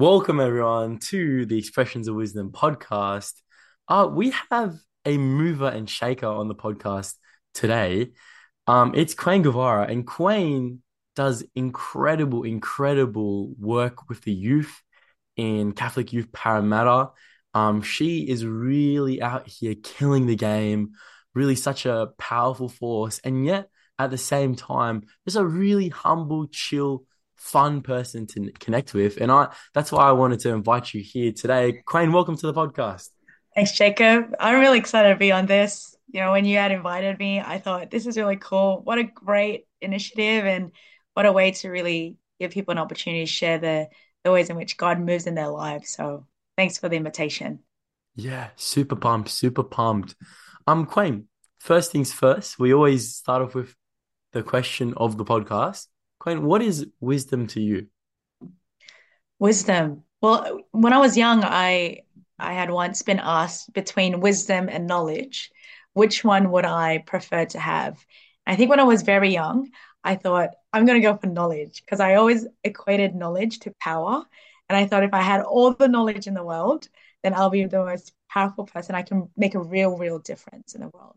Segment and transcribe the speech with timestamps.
[0.00, 3.34] Welcome everyone to the Expressions of Wisdom podcast.
[3.86, 7.16] Uh, we have a mover and shaker on the podcast
[7.52, 8.12] today.
[8.66, 10.78] Um, it's Qwayne Guevara, and Qwayne
[11.16, 14.74] does incredible, incredible work with the youth
[15.36, 17.10] in Catholic Youth Parramatta.
[17.52, 20.92] Um, she is really out here killing the game,
[21.34, 26.46] really such a powerful force, and yet at the same time, just a really humble,
[26.46, 27.04] chill,
[27.40, 29.16] fun person to connect with.
[29.16, 31.82] And I that's why I wanted to invite you here today.
[31.86, 33.08] Qwayne, welcome to the podcast.
[33.54, 34.34] Thanks, Jacob.
[34.38, 35.96] I'm really excited to be on this.
[36.12, 38.80] You know, when you had invited me, I thought this is really cool.
[38.84, 40.70] What a great initiative and
[41.14, 43.88] what a way to really give people an opportunity to share the,
[44.24, 45.90] the ways in which God moves in their lives.
[45.90, 46.26] So
[46.56, 47.60] thanks for the invitation.
[48.16, 50.14] Yeah, super pumped, super pumped.
[50.66, 51.24] Um, Qwayne,
[51.58, 53.74] first things first, we always start off with
[54.32, 55.86] the question of the podcast.
[56.24, 57.86] What is wisdom to you?
[59.38, 60.04] Wisdom.
[60.20, 62.02] Well, when I was young, I
[62.38, 65.50] I had once been asked between wisdom and knowledge,
[65.92, 68.04] which one would I prefer to have?
[68.46, 69.70] I think when I was very young,
[70.02, 74.24] I thought I'm going to go for knowledge because I always equated knowledge to power.
[74.68, 76.88] And I thought if I had all the knowledge in the world,
[77.22, 78.94] then I'll be the most powerful person.
[78.94, 81.16] I can make a real, real difference in the world.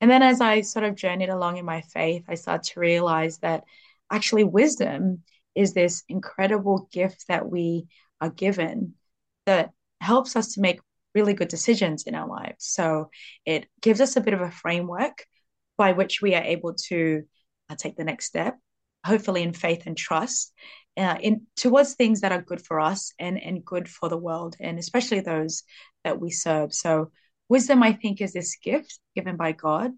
[0.00, 3.38] And then as I sort of journeyed along in my faith, I started to realize
[3.38, 3.64] that
[4.10, 5.22] actually wisdom
[5.54, 7.86] is this incredible gift that we
[8.20, 8.94] are given
[9.46, 10.80] that helps us to make
[11.14, 12.64] really good decisions in our lives.
[12.66, 13.10] So
[13.44, 15.24] it gives us a bit of a framework
[15.76, 17.22] by which we are able to
[17.68, 18.58] uh, take the next step,
[19.04, 20.52] hopefully in faith and trust,
[20.96, 24.56] uh, in towards things that are good for us and and good for the world,
[24.60, 25.62] and especially those
[26.04, 26.72] that we serve.
[26.72, 27.10] So
[27.48, 29.92] wisdom, I think, is this gift given by God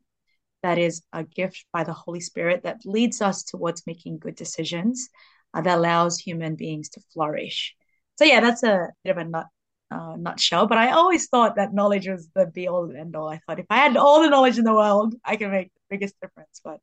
[0.63, 5.09] that is a gift by the Holy Spirit that leads us towards making good decisions
[5.55, 7.75] uh, that allows human beings to flourish.
[8.17, 9.47] So yeah, that's a bit of a nut,
[9.91, 10.67] uh, nutshell.
[10.67, 13.29] But I always thought that knowledge was the be all and end all.
[13.29, 15.81] I thought if I had all the knowledge in the world, I could make the
[15.97, 16.61] biggest difference.
[16.65, 16.81] But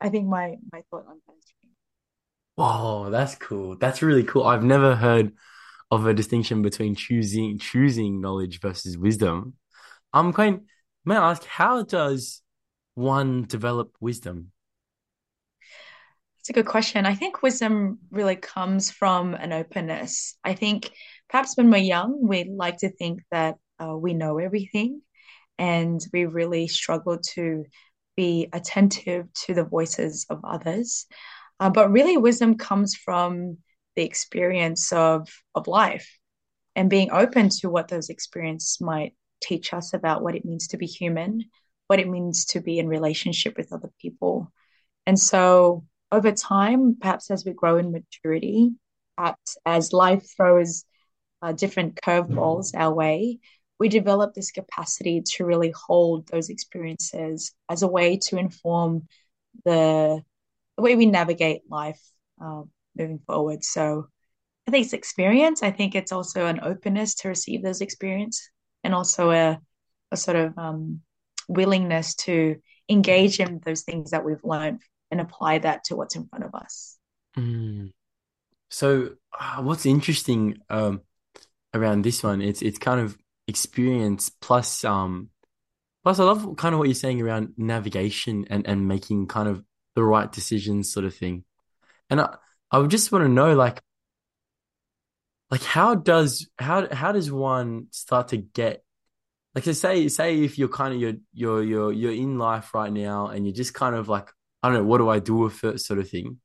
[0.00, 1.52] I think my my thought on that is
[2.58, 3.76] Oh, that's cool.
[3.76, 4.44] That's really cool.
[4.44, 5.32] I've never heard
[5.90, 9.54] of a distinction between choosing choosing knowledge versus wisdom.
[10.12, 10.66] I'm going,
[11.04, 12.42] may I ask, how does
[12.94, 14.52] one develop wisdom?
[16.40, 17.04] It's a good question.
[17.04, 20.36] I think wisdom really comes from an openness.
[20.42, 20.90] I think
[21.28, 25.02] perhaps when we're young, we like to think that uh, we know everything,
[25.58, 27.64] and we really struggle to
[28.16, 31.06] be attentive to the voices of others.
[31.58, 33.58] Uh, but really, wisdom comes from
[33.96, 36.18] the experience of of life
[36.74, 40.78] and being open to what those experiences might teach us about what it means to
[40.78, 41.44] be human,
[41.90, 44.52] what it means to be in relationship with other people.
[45.06, 48.70] And so over time, perhaps as we grow in maturity,
[49.16, 50.84] perhaps as life throws
[51.42, 53.40] uh, different curveballs our way,
[53.80, 59.08] we develop this capacity to really hold those experiences as a way to inform
[59.64, 60.22] the,
[60.76, 62.00] the way we navigate life
[62.40, 62.62] uh,
[62.96, 63.64] moving forward.
[63.64, 64.06] So
[64.68, 65.64] I think it's experience.
[65.64, 68.48] I think it's also an openness to receive those experiences
[68.84, 69.58] and also a,
[70.12, 71.00] a sort of um,
[71.50, 72.56] willingness to
[72.88, 74.80] engage in those things that we've learned
[75.10, 76.96] and apply that to what's in front of us.
[77.36, 77.92] Mm.
[78.70, 81.02] So, uh, what's interesting um,
[81.74, 82.40] around this one?
[82.40, 83.16] It's it's kind of
[83.48, 85.28] experience plus um
[86.04, 89.64] plus I love kind of what you're saying around navigation and and making kind of
[89.96, 91.44] the right decisions, sort of thing.
[92.08, 92.36] And I
[92.70, 93.80] I would just want to know like
[95.50, 98.84] like how does how how does one start to get
[99.54, 102.92] like to say say if you're kind of you're you're you're you're in life right
[102.92, 104.30] now and you're just kind of like
[104.62, 106.40] I don't know, what do I do with it, sort of thing.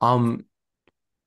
[0.00, 0.44] Um,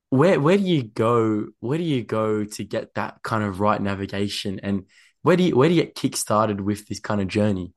[0.10, 1.48] where where do you go?
[1.60, 4.86] Where do you go to get that kind of right navigation, and
[5.24, 7.74] where do you where do you get kick started with this kind of journey?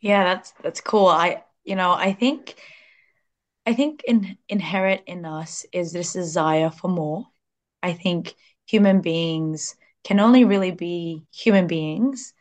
[0.00, 1.06] Yeah, that's that's cool.
[1.08, 2.56] I you know I think
[3.66, 7.26] I think in, inherent in us is this desire for more.
[7.82, 8.34] I think
[8.66, 12.32] human beings can only really be human beings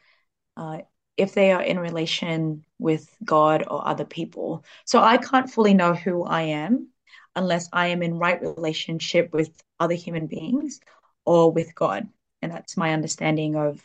[0.55, 0.79] uh,
[1.17, 4.63] if they are in relation with God or other people.
[4.85, 6.89] So I can't fully know who I am
[7.35, 10.79] unless I am in right relationship with other human beings
[11.25, 12.07] or with God.
[12.41, 13.81] And that's my understanding of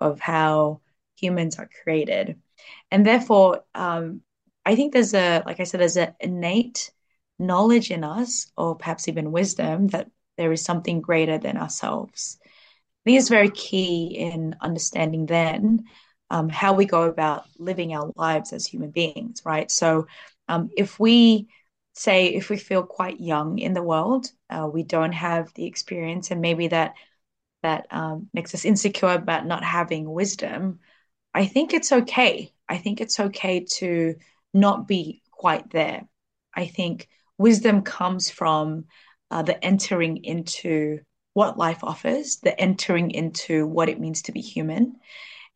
[0.00, 0.80] of how
[1.16, 2.40] humans are created.
[2.90, 4.22] And therefore, um,
[4.64, 6.90] I think there's a, like I said, there's an innate
[7.38, 12.38] knowledge in us, or perhaps even wisdom, that there is something greater than ourselves.
[13.00, 15.84] I think it's very key in understanding then
[16.30, 19.70] um, how we go about living our lives as human beings, right?
[19.70, 20.06] So
[20.48, 21.48] um, if we
[21.94, 26.30] say if we feel quite young in the world, uh, we don't have the experience,
[26.30, 26.94] and maybe that
[27.62, 30.78] that um, makes us insecure about not having wisdom.
[31.34, 32.52] I think it's okay.
[32.68, 34.16] I think it's okay to
[34.54, 36.06] not be quite there.
[36.54, 37.08] I think
[37.38, 38.84] wisdom comes from
[39.30, 41.00] uh, the entering into
[41.32, 44.96] what life offers, the entering into what it means to be human.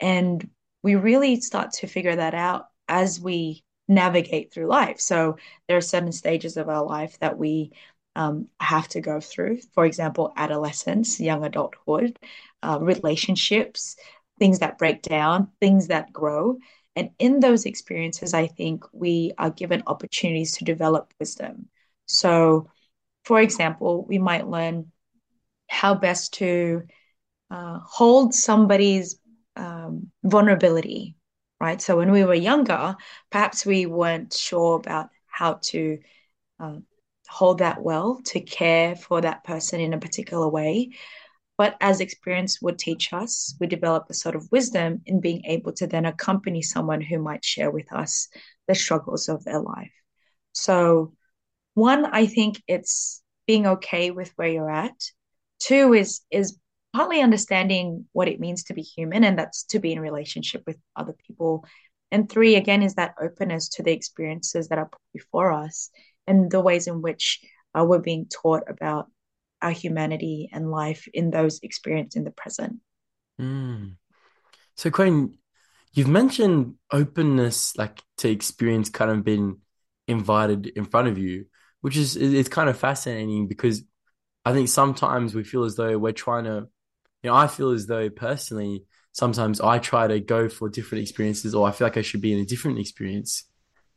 [0.01, 0.49] And
[0.83, 5.01] we really start to figure that out as we navigate through life.
[5.01, 5.37] So
[5.69, 7.73] there are certain stages of our life that we
[8.17, 9.61] um, have to go through.
[9.75, 12.19] For example, adolescence, young adulthood,
[12.63, 13.97] uh, relationships,
[14.39, 16.59] things that break down, things that grow.
[16.97, 21.69] And in those experiences, I think we are given opportunities to develop wisdom.
[22.07, 22.71] So,
[23.25, 24.93] for example, we might learn
[25.75, 26.83] how best to
[27.51, 29.17] uh, hold somebody's
[29.57, 31.17] um, vulnerability,
[31.61, 31.81] right?
[31.81, 32.97] So, when we were younger,
[33.31, 35.99] perhaps we weren't sure about how to
[36.61, 36.77] uh,
[37.29, 40.91] hold that well, to care for that person in a particular way.
[41.57, 45.73] But as experience would teach us, we develop a sort of wisdom in being able
[45.75, 48.29] to then accompany someone who might share with us
[48.67, 49.93] the struggles of their life.
[50.53, 51.13] So,
[51.75, 55.11] one, I think it's being okay with where you're at.
[55.65, 56.59] Two is is
[56.93, 60.79] partly understanding what it means to be human, and that's to be in relationship with
[60.95, 61.65] other people.
[62.11, 65.91] And three, again, is that openness to the experiences that are put before us
[66.27, 67.41] and the ways in which
[67.75, 69.11] uh, we're being taught about
[69.63, 72.81] our humanity and life in those experiences in the present.
[73.41, 73.97] Mm.
[74.77, 75.35] So, Qwayne,
[75.95, 79.61] you've mentioned openness, like to experience, kind of being
[80.07, 81.47] invited in front of you,
[81.81, 83.83] which is it's kind of fascinating because
[84.45, 86.69] I think sometimes we feel as though we're trying to,
[87.23, 91.55] you know, I feel as though personally sometimes I try to go for different experiences,
[91.55, 93.45] or I feel like I should be in a different experience.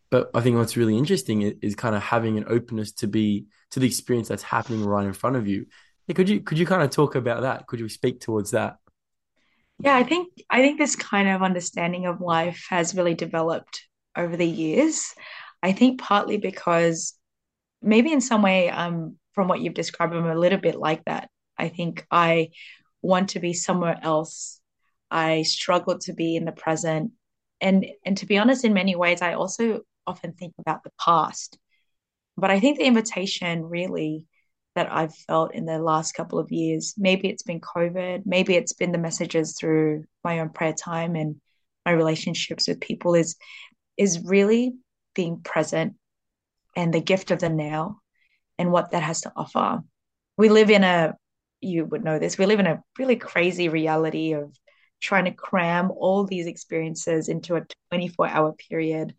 [0.10, 3.80] But I think what's really interesting is, kind of having an openness to be to
[3.80, 5.66] the experience that's happening right in front of you.
[6.14, 7.68] Could you could you kind of talk about that?
[7.68, 8.78] Could you speak towards that?
[9.80, 13.86] Yeah, I think I think this kind of understanding of life has really developed
[14.16, 15.14] over the years.
[15.62, 17.14] I think partly because
[17.82, 21.30] maybe in some way, um, from what you've described, I'm a little bit like that.
[21.60, 22.50] I think I
[23.04, 24.60] want to be somewhere else.
[25.12, 27.12] I struggle to be in the present.
[27.62, 31.60] And and to be honest, in many ways, I also often think about the past.
[32.36, 34.26] But I think the invitation really
[34.74, 38.74] that I've felt in the last couple of years, maybe it's been COVID, maybe it's
[38.74, 41.36] been the messages through my own prayer time and
[41.86, 43.36] my relationships with people is
[43.98, 44.74] is really
[45.14, 45.94] being present
[46.76, 48.00] and the gift of the now
[48.58, 49.82] and what that has to offer.
[50.38, 51.16] We live in a
[51.60, 54.56] you would know this, we live in a really crazy reality of
[55.02, 59.14] trying to cram all these experiences into a 24 hour period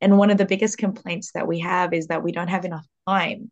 [0.00, 2.86] and one of the biggest complaints that we have is that we don't have enough
[3.08, 3.50] time,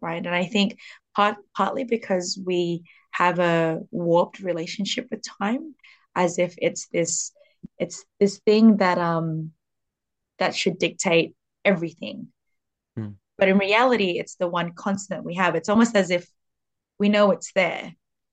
[0.00, 0.24] right?
[0.24, 0.78] And I think
[1.14, 2.82] part, partly because we
[3.12, 5.76] have a warped relationship with time,
[6.16, 7.32] as if it's this
[7.78, 9.52] it's this thing that um
[10.38, 11.34] that should dictate
[11.64, 12.28] everything.
[13.38, 15.54] But in reality, it's the one constant we have.
[15.54, 16.26] It's almost as if
[16.98, 17.92] we know it's there,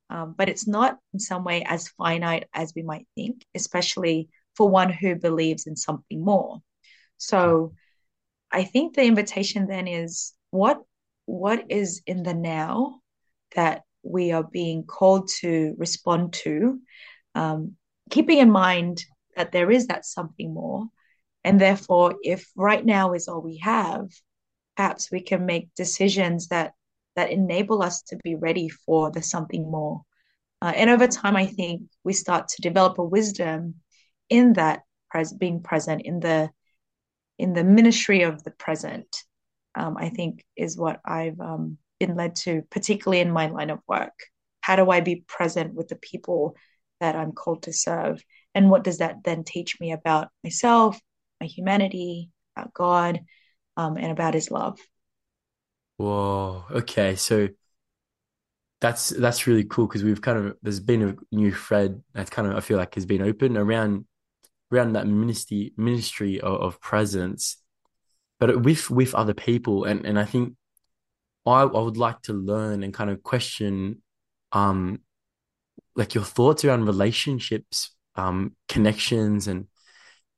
[0.09, 4.69] um, but it's not in some way as finite as we might think, especially for
[4.69, 6.59] one who believes in something more.
[7.17, 7.73] So
[8.51, 10.81] I think the invitation then is what
[11.25, 12.99] what is in the now
[13.55, 16.79] that we are being called to respond to,
[17.35, 17.75] um,
[18.09, 19.05] keeping in mind
[19.35, 20.85] that there is that something more.
[21.43, 24.07] And therefore, if right now is all we have,
[24.75, 26.73] perhaps we can make decisions that
[27.15, 30.01] that enable us to be ready for the something more.
[30.61, 33.75] Uh, and over time, I think we start to develop a wisdom
[34.29, 36.49] in that pres- being present in the
[37.37, 39.23] in the ministry of the present,
[39.75, 43.79] um, I think is what I've um, been led to, particularly in my line of
[43.87, 44.13] work.
[44.61, 46.55] How do I be present with the people
[46.99, 48.23] that I'm called to serve?
[48.53, 50.99] And what does that then teach me about myself,
[51.39, 53.21] my humanity, about God,
[53.81, 54.79] um, and about His love?
[55.97, 56.65] Whoa.
[56.71, 57.15] Okay.
[57.15, 57.49] So
[58.79, 62.47] that's that's really cool because we've kind of there's been a new thread that's kind
[62.47, 64.05] of I feel like has been open around
[64.71, 67.57] around that ministry ministry of, of presence,
[68.39, 69.83] but with with other people.
[69.83, 70.55] And and I think
[71.45, 74.01] I I would like to learn and kind of question,
[74.51, 75.01] um,
[75.95, 79.67] like your thoughts around relationships, um, connections, and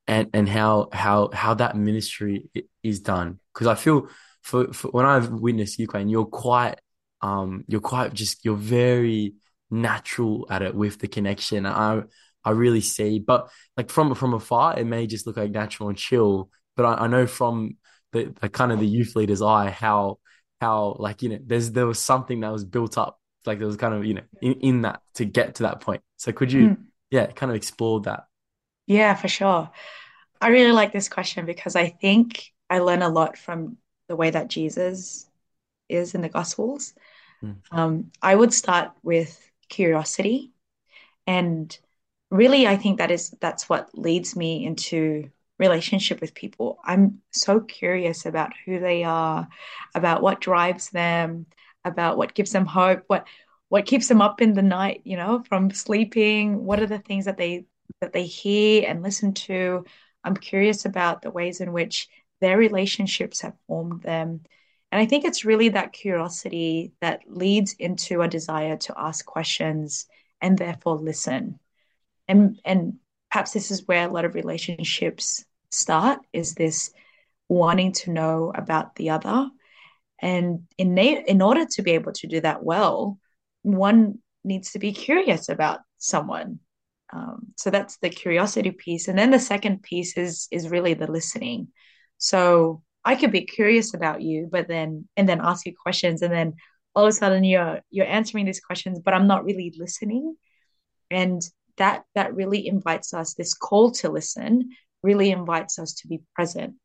[0.07, 2.50] and and how how how that ministry
[2.83, 3.39] is done.
[3.53, 4.07] Because I feel
[4.41, 6.79] for, for when I've witnessed you, and you're quite
[7.22, 9.36] um you're quite just you're very
[9.72, 11.65] natural at it with the connection.
[11.65, 12.03] I
[12.43, 13.19] I really see.
[13.19, 16.50] But like from from afar, it may just look like natural and chill.
[16.75, 17.77] But I, I know from
[18.12, 20.19] the, the kind of the youth leader's eye how
[20.62, 23.75] how like you know there's there was something that was built up like there was
[23.77, 26.69] kind of you know in, in that to get to that point so could you
[26.69, 26.77] Mm.
[27.12, 28.24] yeah kind of explore that
[28.85, 29.69] Yeah, for sure.
[30.41, 34.29] I really like this question because I think I learn a lot from the way
[34.29, 35.29] that Jesus
[35.87, 36.93] is in the Gospels.
[37.43, 37.57] Mm.
[37.71, 40.51] Um, I would start with curiosity,
[41.25, 41.77] and
[42.29, 46.79] really, I think that is that's what leads me into relationship with people.
[46.83, 49.47] I'm so curious about who they are,
[49.95, 51.45] about what drives them,
[51.85, 53.27] about what gives them hope, what
[53.69, 56.65] what keeps them up in the night, you know, from sleeping.
[56.65, 57.65] What are the things that they
[58.01, 59.85] that they hear and listen to?
[60.23, 62.07] I'm curious about the ways in which
[62.41, 64.41] their relationships have formed them.
[64.91, 70.07] And I think it's really that curiosity that leads into a desire to ask questions
[70.41, 71.59] and therefore listen
[72.27, 72.95] and and
[73.31, 76.91] perhaps this is where a lot of relationships start is this
[77.49, 79.49] wanting to know about the other
[80.19, 83.17] and in in order to be able to do that well
[83.63, 86.59] one needs to be curious about someone
[87.13, 89.08] um, so that's the curiosity piece.
[89.08, 91.67] And then the second piece is is really the listening.
[92.17, 96.22] So i could be curious about you but then and then ask you questions.
[96.22, 96.53] And then
[96.96, 100.36] all of a sudden you're you're answering these questions but i'm not really listening.
[101.12, 101.41] And
[101.77, 104.70] that that really invites us this call to listen
[105.03, 106.75] really invites us to be present.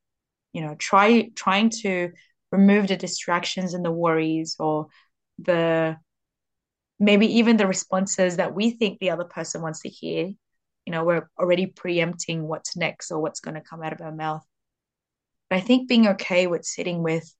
[0.52, 2.12] You know try trying to
[2.52, 4.88] remove the distractions and the worries or
[5.38, 5.97] the
[6.98, 10.26] maybe even the responses that we think the other person wants to hear.
[10.86, 14.12] You know we're already preempting what's next or what's going to come out of our
[14.12, 14.44] mouth.
[15.50, 17.32] But i think being okay with sitting with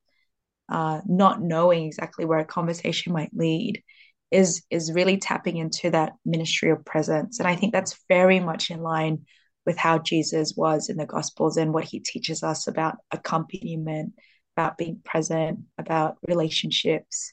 [0.69, 3.83] uh, not knowing exactly where a conversation might lead
[4.31, 7.39] is is really tapping into that ministry of presence.
[7.39, 9.25] And i think that's very much in line
[9.65, 14.15] with how jesus was in the gospels and what he teaches us about accompaniment
[14.57, 17.33] about being present about relationships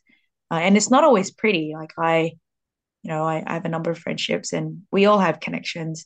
[0.52, 1.74] uh, and it's not always pretty.
[1.76, 2.34] Like i
[3.04, 6.06] you know I, I have a number of friendships and we all have connections.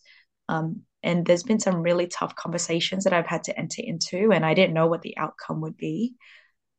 [0.50, 4.46] Um, and there's been some really tough conversations that i've had to enter into and
[4.46, 6.16] i didn't know what the outcome would be.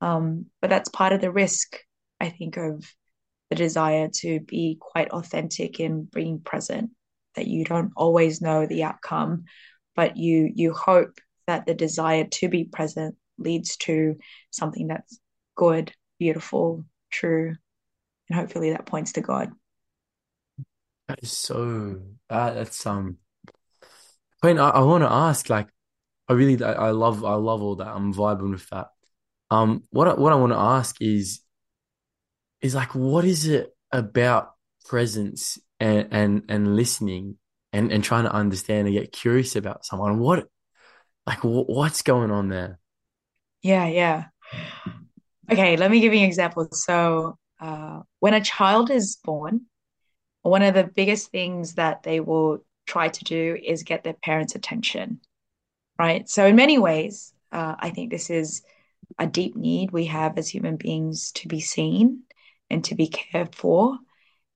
[0.00, 1.76] Um, but that's part of the risk,
[2.21, 2.85] I think, of
[3.50, 6.90] the desire to be quite authentic in being present,
[7.35, 9.45] that you don't always know the outcome,
[9.97, 14.17] but you you hope that the desire to be present leads to
[14.50, 15.19] something that's
[15.57, 17.57] good, beautiful, true,
[18.29, 19.52] and hopefully that points to God.
[21.09, 23.19] that is so uh, that's um
[24.43, 25.69] Qwayne, I, I want to ask like
[26.29, 27.88] I really I, I love I love all that.
[27.88, 28.88] I'm vibing with that.
[29.50, 31.40] Um what I, what I want to ask is
[32.61, 34.52] is like what is it about
[34.87, 37.37] presence and and and listening
[37.73, 40.19] and and trying to understand and get curious about someone?
[40.19, 40.49] What
[41.26, 42.79] like wh- what's going on there?
[43.62, 44.25] Yeah, yeah.
[45.50, 46.69] Okay, let me give you an example.
[46.73, 49.62] So, uh, when a child is born,
[50.42, 54.54] one of the biggest things that they will try to do is get their parents'
[54.54, 55.21] attention,
[55.99, 56.28] right?
[56.28, 58.62] So, in many ways, uh, I think this is
[59.19, 62.23] a deep need we have as human beings to be seen
[62.71, 63.99] and to be cared for.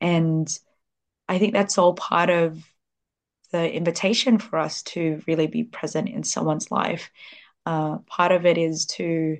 [0.00, 0.48] And
[1.28, 2.58] I think that's all part of
[3.50, 7.10] the invitation for us to really be present in someone's life.
[7.66, 9.38] Uh, part of it is to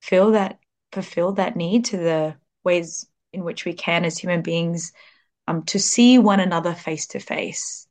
[0.00, 0.58] feel that,
[0.92, 4.92] fulfill that need to the ways in which we can as human beings
[5.46, 7.86] um, to see one another face to face,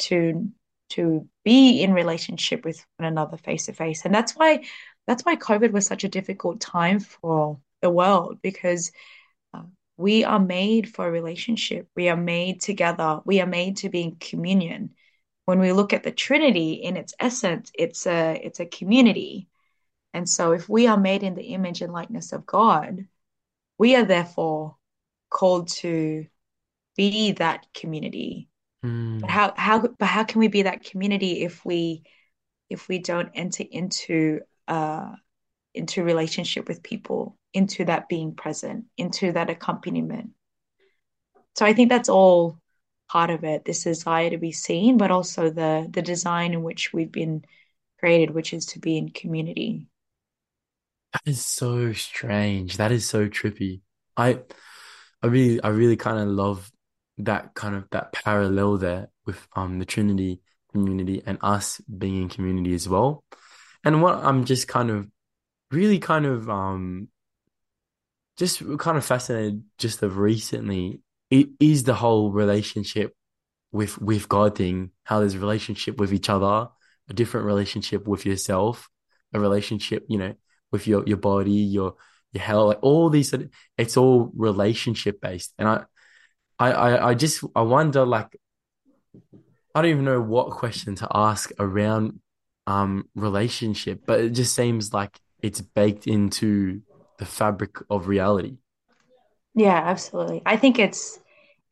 [0.00, 0.50] to
[0.90, 4.64] to be in relationship with one another face to face, and that's why
[5.06, 8.92] that's why COVID was such a difficult time for the world because
[9.54, 9.62] uh,
[9.96, 11.88] we are made for a relationship.
[11.96, 13.20] We are made together.
[13.24, 14.94] We are made to be in communion.
[15.46, 19.48] When we look at the Trinity in its essence, it's a it's a community.
[20.12, 23.06] And so if we are made in the image and likeness of God,
[23.78, 24.76] we are therefore
[25.30, 26.26] called to
[26.96, 28.48] be that community.
[29.20, 29.30] But Hmm.
[29.30, 32.04] how how but how can we be that community if we
[32.70, 35.14] if we don't enter into uh
[35.74, 40.30] into relationship with people, into that being present, into that accompaniment?
[41.56, 42.58] So I think that's all
[43.08, 46.92] part of it, this desire to be seen, but also the the design in which
[46.92, 47.44] we've been
[48.00, 49.89] created, which is to be in community.
[51.12, 52.76] That is so strange.
[52.76, 53.80] That is so trippy.
[54.16, 54.40] I
[55.22, 56.70] I really I really kind of love
[57.18, 60.40] that kind of that parallel there with um the Trinity
[60.72, 63.24] community and us being in community as well.
[63.84, 65.08] And what I'm just kind of
[65.70, 67.08] really kind of um
[68.36, 71.00] just kind of fascinated just of recently
[71.30, 73.14] it is the whole relationship
[73.72, 76.68] with with God thing, how there's relationship with each other,
[77.08, 78.88] a different relationship with yourself,
[79.32, 80.34] a relationship, you know,
[80.72, 81.94] with your your body, your
[82.32, 83.34] your health, like all these.
[83.76, 85.84] It's all relationship based, and I,
[86.58, 88.36] I, I, I just I wonder like
[89.74, 92.20] I don't even know what question to ask around
[92.66, 96.82] um relationship, but it just seems like it's baked into
[97.18, 98.56] the fabric of reality.
[99.54, 100.42] Yeah, absolutely.
[100.46, 101.18] I think it's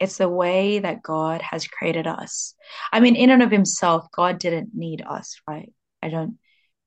[0.00, 2.54] it's the way that God has created us.
[2.92, 5.72] I mean, in and of himself, God didn't need us, right?
[6.02, 6.38] I don't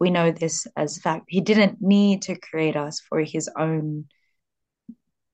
[0.01, 1.25] we know this as fact.
[1.27, 4.05] He didn't need to create us for his own,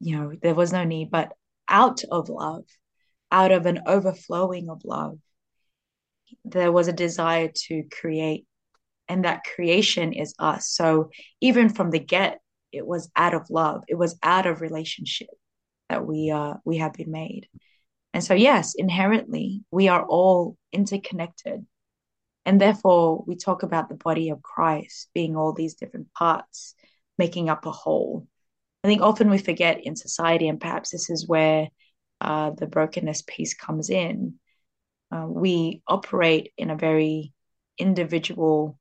[0.01, 1.31] you know, there was no need, but
[1.69, 2.65] out of love,
[3.31, 5.19] out of an overflowing of love,
[6.43, 8.45] there was a desire to create,
[9.07, 10.67] and that creation is us.
[10.67, 12.41] So even from the get,
[12.73, 15.29] it was out of love, it was out of relationship
[15.87, 17.47] that we uh we have been made.
[18.13, 21.65] And so yes, inherently we are all interconnected.
[22.47, 26.75] And therefore we talk about the body of Christ being all these different parts
[27.17, 28.25] making up a whole.
[28.85, 31.67] I think often we forget in society, and perhaps this is where
[32.21, 34.35] uh, the brokenness piece comes in.
[35.11, 37.33] Uh, we operate in a very
[37.77, 38.79] individual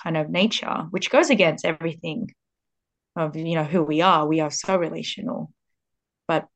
[0.00, 2.30] kind of nature, which goes against everything
[3.16, 4.24] of you know who we are.
[4.24, 5.52] We are so relational,
[6.28, 6.46] but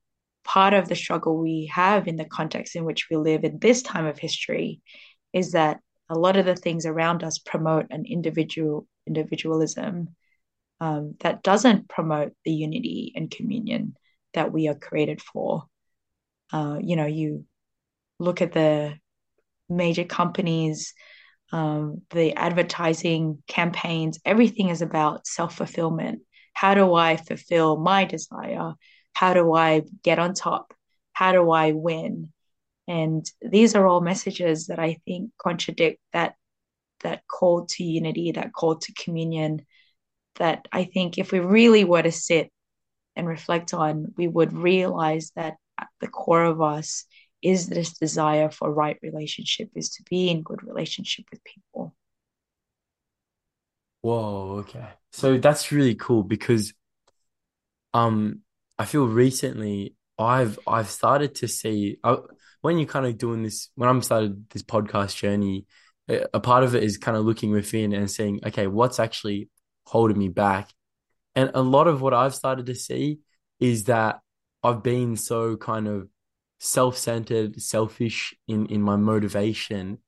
[0.45, 3.83] part of the struggle we have in the context in which we live in this
[3.83, 4.83] time of history
[5.33, 10.09] is that a lot of the things around us promote an individual individualism
[10.81, 13.95] um, that doesn't promote the unity and communion
[14.35, 15.65] that we are created for.
[16.53, 17.47] Uh, you know, you
[18.19, 18.95] look at the
[19.69, 20.93] major companies,
[21.53, 26.21] um, the advertising campaigns, everything is about self fulfillment.
[26.53, 28.75] How do I fulfill my desire?
[29.15, 30.75] How do I get on top?
[31.13, 32.33] How do I win?
[32.87, 36.35] And these are all messages that I think contradict that
[37.01, 39.67] that call to unity, that call to communion.
[40.37, 42.51] That I think if we really were to sit
[43.15, 47.05] and reflect on, we would realize that at the core of us
[47.43, 51.95] is this desire for right relationship, is to be in good relationship with people.
[54.01, 54.89] Whoa, okay.
[55.13, 56.75] So that's really cool because
[57.93, 58.41] um
[58.79, 61.99] I feel recently I've I've started to see
[62.65, 65.67] when you're kind of doing this when I'm started this podcast journey,
[66.09, 69.51] a part of it is kind of looking within and saying, okay, what's actually
[69.85, 70.71] holding me back?
[71.35, 73.19] And a lot of what I've started to see
[73.61, 74.21] is that
[74.63, 76.09] I've been so kind of
[76.59, 79.99] self-centered, selfish in in my motivation,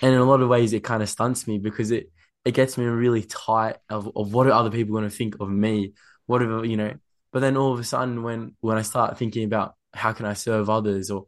[0.00, 2.10] and in a lot of ways, it kind of stunts me because it
[2.46, 5.50] it gets me really tight of, of what are other people going to think of
[5.50, 5.92] me?
[6.24, 6.94] Whatever you know.
[7.30, 10.32] But then all of a sudden, when when I start thinking about how can I
[10.32, 11.26] serve others or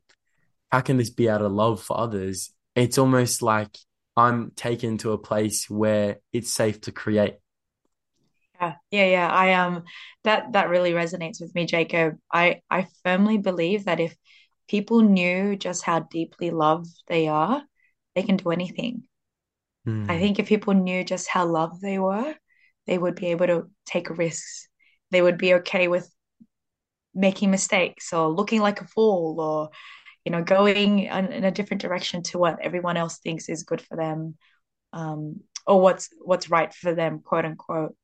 [0.70, 3.76] how can this be out of love for others, it's almost like
[4.16, 7.36] I'm taken to a place where it's safe to create.
[8.60, 9.28] Yeah, yeah, yeah.
[9.32, 9.84] I um
[10.24, 12.18] that that really resonates with me, Jacob.
[12.32, 14.16] I I firmly believe that if
[14.68, 17.62] people knew just how deeply loved they are,
[18.14, 19.04] they can do anything.
[20.08, 20.18] I Mm.
[20.18, 22.34] think if people knew just how loved they were,
[22.86, 24.68] they would be able to take risks.
[25.10, 26.10] They would be okay with
[27.14, 29.70] making mistakes or looking like a fool or,
[30.28, 33.80] you know, going in, in a different direction to what everyone else thinks is good
[33.80, 34.34] for them,
[34.92, 37.96] um, or what's what's right for them, quote unquote.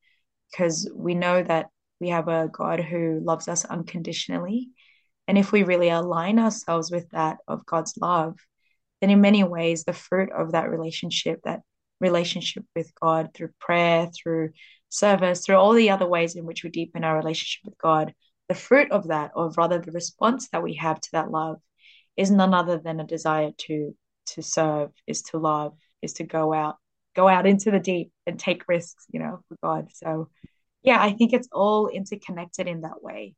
[0.51, 1.67] Because we know that
[2.01, 4.71] we have a God who loves us unconditionally.
[5.29, 8.39] And if we really align ourselves with that of God's love,
[9.03, 11.61] then in many ways, the fruit of that relationship, that
[12.01, 14.53] relationship with God through prayer, through
[14.89, 18.15] service, through all the other ways in which we deepen our relationship with God,
[18.49, 21.61] the fruit of that, or rather the response that we have to that love,
[22.16, 23.94] is none other than a desire to
[24.27, 26.77] to serve, is to love, is to go out,
[27.14, 29.88] go out into the deep and take risks, you know, for God.
[29.92, 30.31] So
[30.83, 33.35] yeah, I think it's all interconnected in that way.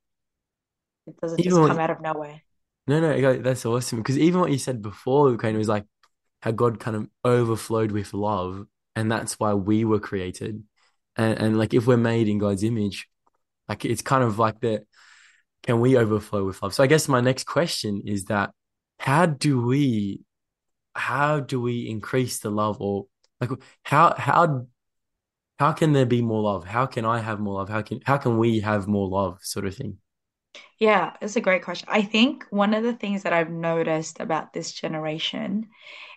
[1.07, 2.43] It doesn't Even just what, come out of nowhere.
[2.87, 5.85] no, no, that's awesome because even what you said before, kind of was like
[6.43, 10.63] how God kind of overflowed with love, and that's why we were created.
[11.17, 13.09] And and like if we're made in God's image,
[13.69, 14.85] like it's kind of like that.
[15.63, 16.75] Can we overflow with love?
[16.75, 18.51] So I guess my next question is that
[18.99, 20.23] how do we
[20.95, 23.07] how do we increase the love or
[23.41, 23.51] like
[23.83, 24.67] how how
[25.59, 26.65] how can there be more love?
[26.65, 27.69] How can I have more love?
[27.69, 29.99] How can how can we have more love sort of thing?
[30.79, 31.89] Yeah, it's a great question.
[31.91, 35.69] I think one of the things that I've noticed about this generation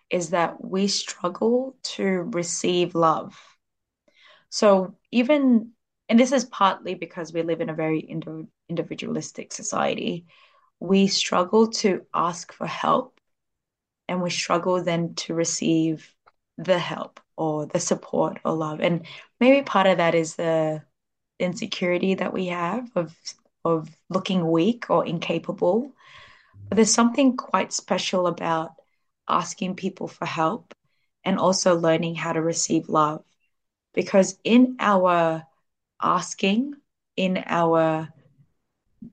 [0.10, 3.40] is that we struggle to receive love.
[4.50, 5.72] So even,
[6.10, 10.26] and this is partly because we live in a very indi- individualistic society,
[10.80, 13.20] we struggle to ask for help
[14.08, 16.14] and we struggle then to receive
[16.58, 18.82] the help or the support or love.
[18.82, 19.06] And
[19.40, 20.84] maybe part of that is the
[21.40, 23.16] insecurity that we have of
[23.66, 25.94] of looking weak or incapable.
[26.68, 28.72] But there's something quite special about
[29.28, 30.74] asking people for help
[31.24, 33.24] and also learning how to receive love.
[33.94, 35.44] Because in our
[36.02, 36.76] asking,
[37.16, 38.10] in our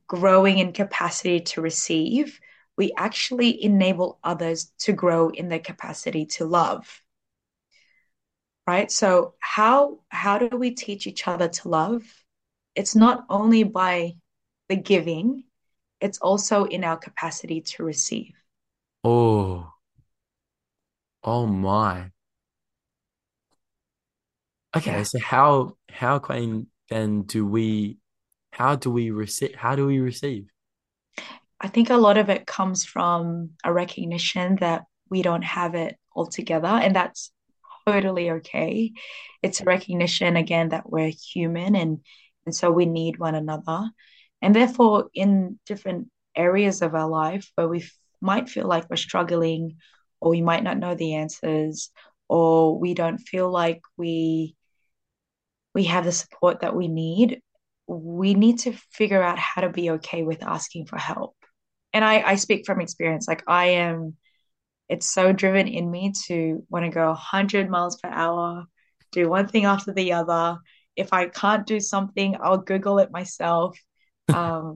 [0.06, 2.40] growing in capacity to receive,
[2.76, 7.02] we actually enable others to grow in their capacity to love.
[8.66, 8.90] Right?
[8.90, 12.02] So how how do we teach each other to love?
[12.74, 14.16] It's not only by
[14.68, 15.44] the giving,
[16.00, 18.34] it's also in our capacity to receive.
[19.04, 19.72] Oh,
[21.22, 22.10] oh my.
[24.76, 25.02] Okay, Yeah.
[25.04, 27.98] so how how Qwayne then do we
[28.56, 30.48] how do we receive how do we receive?
[31.60, 35.96] I think a lot of it comes from a recognition that we don't have it
[36.14, 37.30] all together, and that's
[37.86, 38.92] totally okay.
[39.42, 41.98] It's a recognition again that we're human and
[42.46, 43.90] and so we need one another.
[44.40, 47.90] And therefore, in different areas of our life where we f-
[48.20, 49.76] might feel like we're struggling,
[50.20, 51.90] or we might not know the answers,
[52.28, 54.56] or we don't feel like we
[55.74, 57.42] we have the support that we need,
[57.86, 61.36] we need to figure out how to be okay with asking for help.
[61.92, 63.26] And I, I speak from experience.
[63.28, 64.16] Like I am,
[64.88, 68.64] it's so driven in me to want to go 100 miles per hour,
[69.12, 70.58] do one thing after the other.
[70.96, 73.78] If I can't do something, I'll Google it myself.
[74.28, 74.74] Um,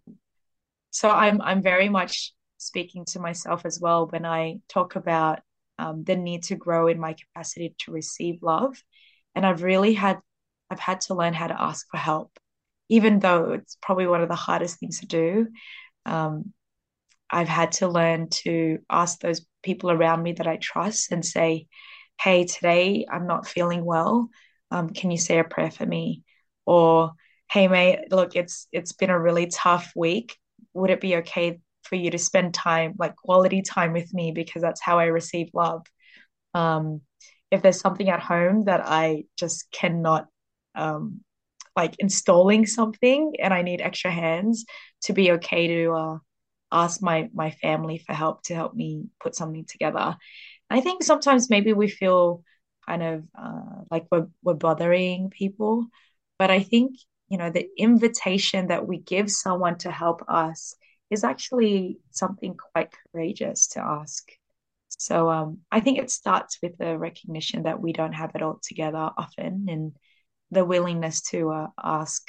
[0.91, 5.41] so I'm I'm very much speaking to myself as well when I talk about
[5.79, 8.83] um, the need to grow in my capacity to receive love.
[9.35, 10.19] And I've really had
[10.71, 12.39] I've had to learn how to ask for help,
[12.91, 15.49] even though it's probably one of the hardest things to do.
[16.07, 16.53] Um,
[17.31, 21.69] I've had to learn to ask those people around me that I trust and say,
[22.21, 24.29] "Hey, today I'm not feeling well.
[24.71, 26.25] Um, can you say a prayer for me?"
[26.67, 27.13] Or,
[27.51, 30.37] "Hey, mate, look, it's it's been a really tough week.
[30.75, 34.63] Would it be okay for you to spend time, like quality time with me, because
[34.63, 35.87] that's how I receive love."
[36.55, 37.03] Um,
[37.51, 40.27] if there's something at home that I just cannot
[40.75, 41.23] um,
[41.77, 44.65] like installing something and I need extra hands
[45.03, 46.19] to be okay to uh,
[46.73, 50.17] ask my my family for help to help me put something together.
[50.71, 52.45] I think sometimes maybe we feel
[52.89, 55.87] kind of uh, like we're we're bothering people,
[56.39, 56.97] but I think
[57.29, 60.75] you know the invitation that we give someone to help us
[61.11, 64.31] is actually something quite courageous to ask.
[64.89, 68.61] So um, I think it starts with the recognition that we don't have it all
[68.63, 69.93] together often, and
[70.51, 72.29] the willingness to uh, ask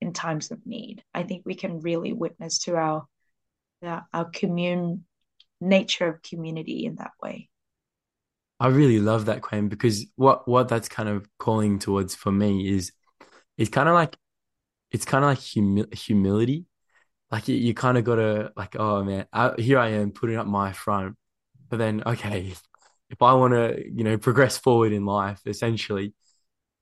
[0.00, 1.02] in times of need.
[1.12, 3.06] I think we can really witness to our
[3.82, 5.04] our, commune
[5.60, 7.48] nature of community in that way.
[8.58, 12.68] I really love that claim because what what that's kind of calling towards for me
[12.68, 12.92] is
[13.56, 14.16] it's kind of like
[14.90, 16.66] it's kind of like humi humility.
[17.30, 20.46] Like you, you kind of gotta like, oh man, I, here I am putting up
[20.46, 21.16] my front,
[21.68, 22.54] but then okay,
[23.10, 26.14] if I want to, you know, progress forward in life, essentially,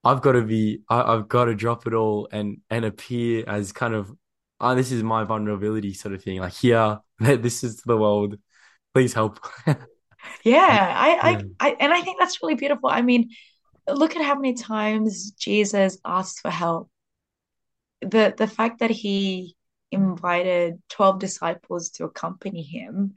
[0.06, 3.72] I've got to be, I, I've got to drop it all and and appear as
[3.72, 4.12] kind of,
[4.60, 6.40] oh, this is my vulnerability sort of thing.
[6.40, 8.36] Like here, this is the world.
[8.94, 9.40] Please help.
[10.44, 12.88] Yeah, I, I, I, and I think that's really beautiful.
[12.88, 13.30] I mean,
[13.88, 16.90] look at how many times Jesus asked for help.
[18.00, 19.56] The the fact that he
[19.90, 23.14] invited 12 disciples to accompany him.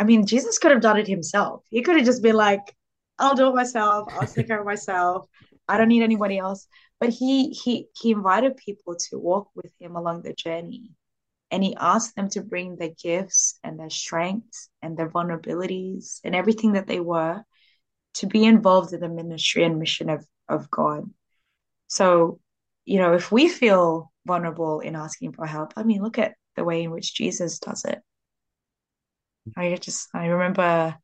[0.00, 1.64] I mean, Jesus could have done it himself.
[1.70, 2.74] He could have just been like,
[3.18, 4.12] I'll do it myself.
[4.12, 5.26] I'll take care of myself.
[5.68, 6.66] I don't need anybody else.
[7.00, 10.90] But he he he invited people to walk with him along the journey.
[11.50, 16.34] And he asked them to bring their gifts and their strengths and their vulnerabilities and
[16.34, 17.42] everything that they were
[18.14, 21.04] to be involved in the ministry and mission of, of God.
[21.86, 22.40] So,
[22.84, 26.64] you know, if we feel vulnerable in asking for help, I mean, look at the
[26.64, 28.00] way in which Jesus does it.
[29.56, 30.96] I just, I remember,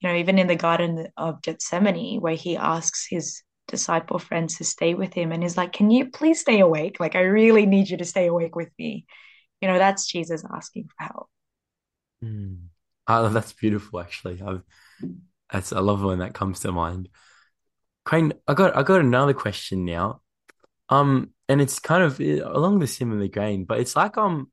[0.00, 4.64] you know, even in the Garden of Gethsemane, where he asks his disciple friends to
[4.64, 7.00] stay with him and he's like, Can you please stay awake?
[7.00, 9.06] Like, I really need you to stay awake with me.
[9.60, 11.28] You know, that's Jesus asking for help.
[12.24, 12.58] Mm.
[13.06, 14.42] Oh, that's beautiful, actually.
[14.42, 14.62] I've,
[15.52, 17.08] that's I love when that comes to mind.
[18.06, 20.20] Qwayne, I got I got another question now.
[20.88, 24.50] Um, and it's kind of eh, along the similar grain, but it's like um,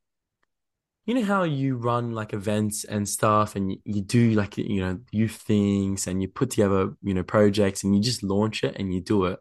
[1.07, 4.99] you know how you run like events and stuff, and you, do like you know
[5.09, 8.93] youth things, and you put together you know projects, and you just launch it and
[8.93, 9.39] you do it.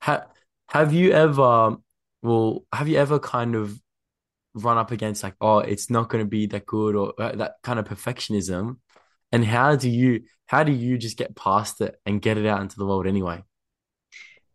[0.00, 0.26] Have
[0.70, 1.76] have you ever,
[2.22, 3.78] well, have you ever kind of
[4.54, 7.56] run up against like, oh, it's not going to be that good, or uh, that
[7.62, 8.78] kind of perfectionism?
[9.32, 12.62] And how do you how do you just get past it and get it out
[12.62, 13.44] into the world anyway?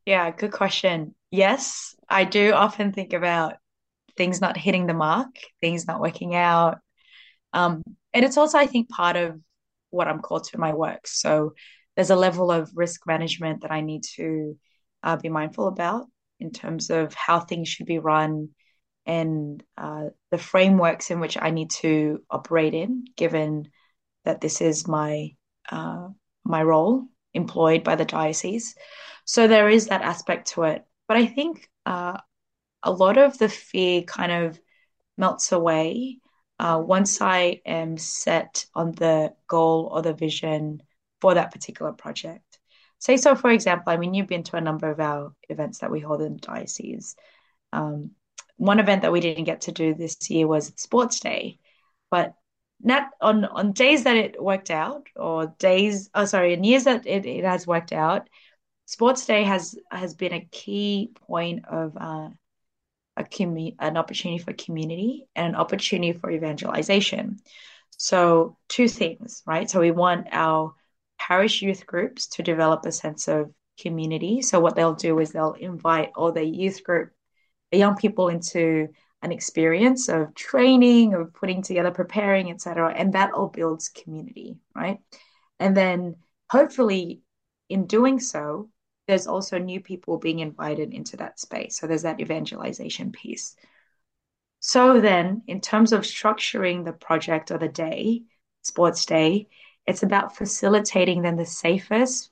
[0.08, 1.14] Yeah, good question.
[1.30, 3.58] Yes, I do often think about
[4.18, 5.30] things not hitting the mark,
[5.62, 6.80] things not working out.
[7.54, 9.40] Um, and it's also, I think, part of
[9.90, 11.08] what I'm called to my work.
[11.08, 11.54] So
[11.96, 14.58] there's a level of risk management that I need to
[15.04, 16.08] uh, be mindful about
[16.40, 18.50] in terms of how things should be run
[19.06, 23.70] and uh, the frameworks in which I need to operate in, given
[24.26, 25.30] that this is my
[25.70, 26.10] uh,
[26.44, 28.76] my role employed by the diocese.
[29.26, 30.84] So there is that aspect to it.
[31.08, 32.18] But I think uh,
[32.86, 34.60] a lot of the fear kind of
[35.18, 36.20] melts away
[36.60, 40.82] uh, once I am set on the goal or the vision
[41.20, 42.60] for that particular project.
[43.00, 45.92] Say so, for example, I mean, you've been to a number of our events that
[45.92, 47.16] we hold in the diocese.
[47.74, 48.12] Um,
[48.56, 51.60] one event that we didn't get to do this year was Sports Day,
[52.10, 52.36] but
[52.82, 57.08] not on on days that it worked out or days oh sorry in years that
[57.08, 58.30] it, it has worked out
[58.86, 62.30] sports day has has been a key point of uh,
[63.18, 67.40] a commu- an opportunity for community and an opportunity for evangelization
[67.98, 70.74] so two things right so we want our
[71.20, 75.54] parish youth groups to develop a sense of community so what they'll do is they'll
[75.54, 77.12] invite all the youth group
[77.72, 78.88] the young people into
[79.26, 82.94] an experience of training, of putting together, preparing, etc.
[82.96, 85.00] And that all builds community, right?
[85.60, 86.18] And then
[86.50, 87.22] hopefully
[87.68, 88.70] in doing so,
[89.08, 91.78] there's also new people being invited into that space.
[91.78, 93.56] So there's that evangelization piece.
[94.60, 98.24] So then, in terms of structuring the project or the day,
[98.64, 99.48] sports day,
[99.86, 102.32] it's about facilitating then the safest,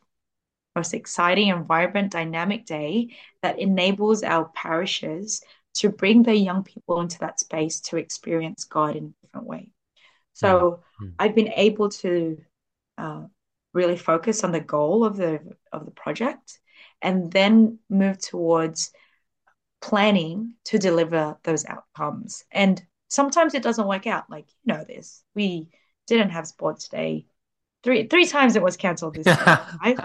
[0.75, 5.43] most exciting and vibrant dynamic day that enables our parishes
[5.75, 9.69] to bring their young people into that space to experience God in a different way.
[10.33, 11.09] So mm-hmm.
[11.19, 12.41] I've been able to
[12.97, 13.23] uh,
[13.73, 15.39] really focus on the goal of the
[15.71, 16.59] of the project,
[17.03, 18.91] and then move towards
[19.81, 22.43] planning to deliver those outcomes.
[22.51, 24.29] And sometimes it doesn't work out.
[24.29, 25.69] Like you know this, we
[26.07, 27.25] didn't have sports day.
[27.83, 29.37] Three three times it was cancelled this year,
[29.83, 29.99] right?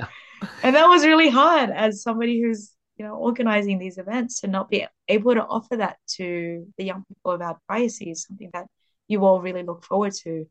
[0.63, 4.69] And that was really hard as somebody who's you know, organizing these events to not
[4.69, 8.67] be able to offer that to the young people of our diocese, something that
[9.07, 10.47] you all really look forward to.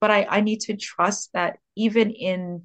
[0.00, 2.64] But I, I need to trust that even in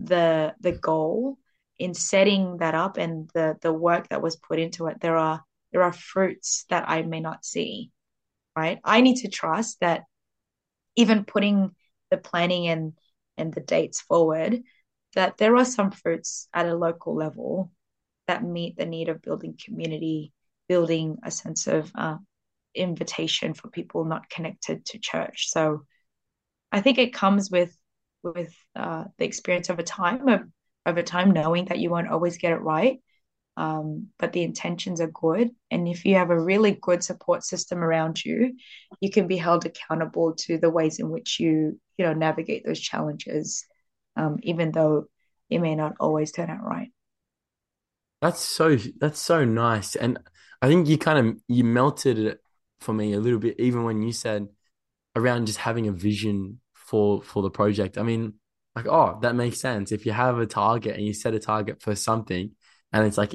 [0.00, 1.38] the the goal,
[1.78, 5.42] in setting that up and the the work that was put into it, there are
[5.72, 7.90] there are fruits that I may not see.
[8.56, 8.78] Right.
[8.84, 10.02] I need to trust that
[10.96, 11.70] even putting
[12.10, 12.92] the planning and
[13.36, 14.62] and the dates forward,
[15.14, 17.70] that there are some fruits at a local level
[18.26, 20.32] that meet the need of building community,
[20.68, 22.16] building a sense of uh,
[22.74, 25.48] invitation for people not connected to church.
[25.50, 25.84] So
[26.72, 27.74] I think it comes with
[28.22, 30.42] with uh, the experience over time of
[30.88, 33.00] over time knowing that you won't always get it right.
[33.56, 35.50] Um, but the intentions are good.
[35.70, 38.54] And if you have a really good support system around you,
[39.00, 42.78] you can be held accountable to the ways in which you, you know, navigate those
[42.78, 43.64] challenges,
[44.16, 45.06] um, even though
[45.50, 46.92] it may not always turn out right.
[48.20, 49.96] That's so that's so nice.
[49.96, 50.18] And
[50.62, 52.40] I think you kind of you melted it
[52.80, 54.48] for me a little bit, even when you said
[55.16, 57.98] around just having a vision for for the project.
[57.98, 58.34] I mean,
[58.78, 59.92] like, oh, that makes sense.
[59.92, 62.52] If you have a target and you set a target for something,
[62.92, 63.34] and it's like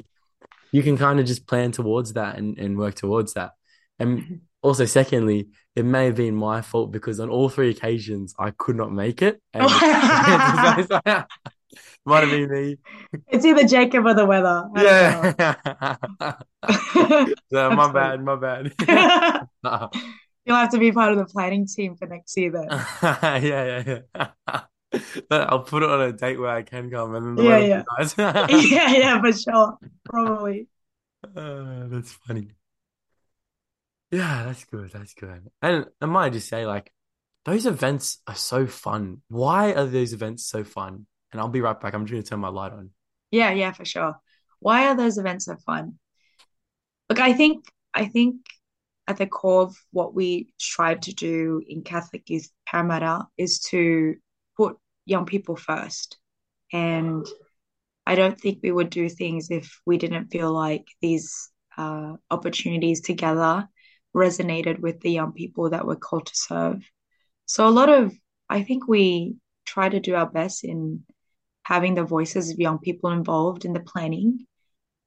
[0.72, 3.52] you can kind of just plan towards that and, and work towards that.
[3.98, 8.50] And also, secondly, it may have been my fault because on all three occasions I
[8.50, 9.40] could not make it.
[9.52, 9.64] And
[12.06, 12.76] Might have been me.
[13.28, 14.68] It's either Jacob or the weather.
[14.76, 15.32] Yeah.
[17.50, 18.72] so, my bad, my bad.
[20.44, 22.68] You'll have to be part of the planning team for next year then.
[23.02, 24.00] yeah, yeah,
[24.46, 24.60] yeah.
[25.30, 27.82] I'll put it on a date where I can come and then the yeah,
[28.18, 28.46] yeah.
[28.68, 29.78] yeah, yeah, for sure.
[30.04, 30.68] Probably.
[31.24, 32.48] Uh, that's funny.
[34.10, 34.90] Yeah, that's good.
[34.92, 35.50] That's good.
[35.62, 36.92] And I might just say, like,
[37.44, 39.22] those events are so fun.
[39.28, 41.06] Why are those events so fun?
[41.34, 41.94] and I'll be right back.
[41.94, 42.90] I'm just going to turn my light on.
[43.32, 44.14] Yeah, yeah, for sure.
[44.60, 45.98] Why are those events so fun?
[47.10, 48.36] Look, I think I think
[49.08, 54.14] at the core of what we strive to do in Catholic Youth Parramatta is to
[55.06, 56.18] young people first.
[56.72, 57.26] And
[58.06, 63.00] I don't think we would do things if we didn't feel like these uh, opportunities
[63.00, 63.68] together
[64.14, 66.82] resonated with the young people that we're called to serve.
[67.46, 68.14] So a lot of
[68.48, 69.36] I think we
[69.66, 71.04] try to do our best in
[71.62, 74.46] having the voices of young people involved in the planning,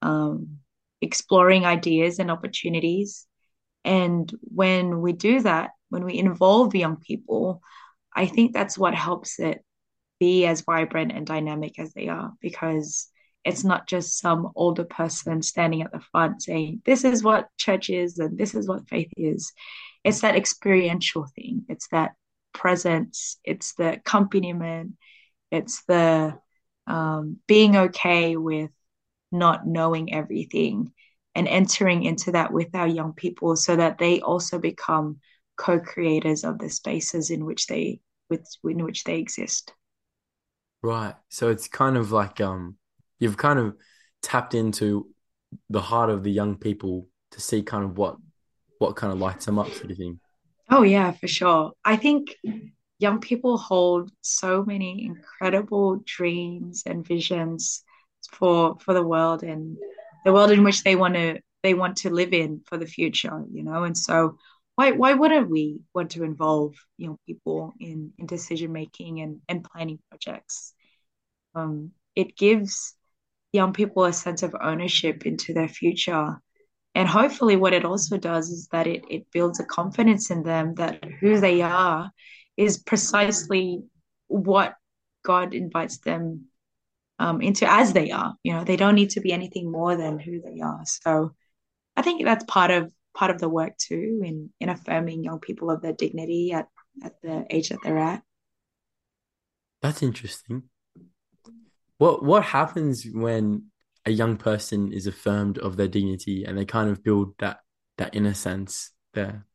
[0.02, 0.58] um,
[1.02, 3.28] exploring ideas and opportunities.
[3.86, 7.62] And when we do that, when we involve young people,
[8.14, 9.64] I think that's what helps it
[10.20, 13.10] be as vibrant and dynamic as they are because
[13.44, 17.90] it's not just some older person standing at the front saying, this is what church
[17.90, 19.54] is and this is what faith is.
[20.04, 22.16] It's that experiential thing, it's that
[22.54, 24.94] presence, it's the accompaniment,
[25.52, 26.38] it's the
[26.88, 28.72] um, being okay with
[29.32, 30.92] not knowing everything
[31.36, 35.20] and entering into that with our young people so that they also become
[35.58, 38.00] co-creators of the spaces in which they
[38.30, 39.74] with in which they exist.
[40.82, 41.16] Right.
[41.30, 42.78] So it's kind of like um
[43.20, 43.76] you've kind of
[44.22, 45.08] tapped into
[45.70, 48.18] the heart of the young people to see kind of what
[48.80, 50.20] what kind of lights them up sort of thing.
[50.70, 51.72] Oh yeah, for sure.
[51.84, 52.36] I think
[53.00, 57.84] young people hold so many incredible dreams and visions
[58.32, 59.78] for for the world and
[60.26, 63.44] the world in which they want to they want to live in for the future,
[63.52, 63.84] you know.
[63.84, 64.38] And so
[64.78, 69.64] why why wouldn't we want to involve young people in in decision making and and
[69.64, 70.74] planning projects?
[71.56, 72.94] Um, it gives
[73.52, 76.40] young people a sense of ownership into their future.
[76.94, 80.76] And hopefully, what it also does is that it, it builds a confidence in them
[80.76, 82.12] that who they are
[82.56, 83.82] is precisely
[84.28, 84.76] what
[85.24, 86.46] God invites them
[87.18, 88.36] um, into as they are.
[88.44, 90.82] You know, they don't need to be anything more than who they are.
[90.86, 91.32] So
[91.96, 95.72] I think that's part of part of the work too in in affirming young people
[95.72, 96.68] of their dignity at
[97.04, 98.22] at the age that they're at.
[99.82, 100.64] That's interesting.
[101.98, 103.66] What what happens when
[104.06, 107.60] a young person is affirmed of their dignity and they kind of build that
[107.98, 109.46] that inner sense there?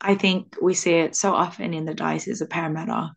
[0.00, 3.12] I think we see it so often in the diocese of Parramatta.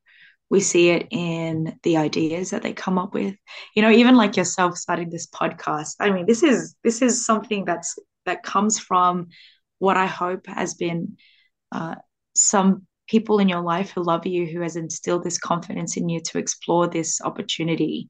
[0.50, 3.36] We see it in the ideas that they come up with.
[3.76, 5.96] You know, even like yourself starting this podcast.
[6.00, 9.28] I mean, this is this is something that's that comes from
[9.80, 11.18] what I hope has been
[11.72, 11.96] uh,
[12.36, 16.22] some people in your life who love you, who has instilled this confidence in you
[16.22, 18.10] to explore this opportunity.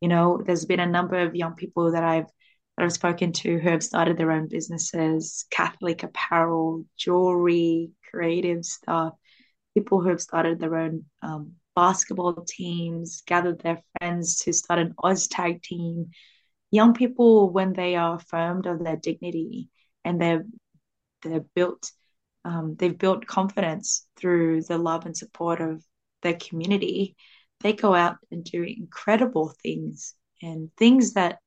[0.00, 2.26] You know, there's been a number of young people that I've
[2.76, 9.12] that I've spoken to who have started their own businesses, Catholic apparel, jewelry, creative stuff,
[9.74, 14.94] people who have started their own um, basketball teams, gathered their friends to start an
[15.02, 16.10] Oz tag team.
[16.72, 19.68] Young people, when they are affirmed of their dignity
[20.04, 20.44] and they're
[21.22, 21.92] they're built
[22.44, 25.84] um, they've built confidence through the love and support of
[26.22, 27.14] their community,
[27.60, 31.38] they go out and do incredible things and things that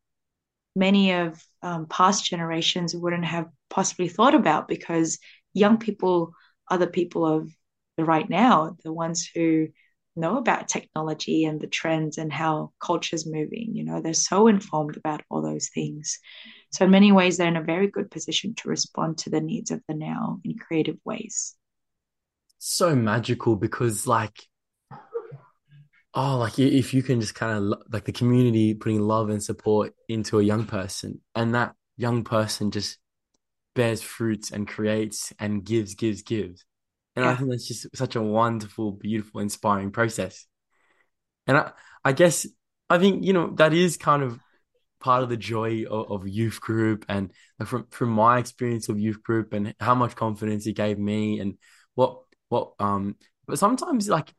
[0.76, 5.20] many of um, past generations wouldn't have possibly thought about because
[5.54, 6.32] young people
[6.70, 7.50] are the people of
[7.98, 9.68] the right now, the ones who
[10.16, 13.72] know about technology and the trends and how culture's moving.
[13.74, 16.20] You know, they're so informed about all those things.
[16.72, 19.72] So, in many ways, they're in a very good position to respond to the needs
[19.72, 21.56] of the now in creative ways.
[22.60, 24.44] So magical because, like,
[26.14, 29.94] oh, like if you can just kind of like the community putting love and support
[30.08, 32.98] into a young person, and that young person just
[33.76, 36.66] bears fruits and creates and gives, gives, gives
[37.16, 37.32] and yeah.
[37.32, 40.46] I think that's just such a wonderful, beautiful, inspiring process.
[41.48, 41.72] And I,
[42.04, 42.46] I guess
[42.90, 44.40] I think, you know, that is kind of
[45.00, 47.32] part of the joy of, of youth group and
[47.66, 51.58] from from my experience of youth group and how much confidence it gave me and
[51.94, 54.34] what what um but sometimes like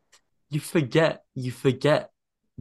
[0.50, 2.10] you forget you forget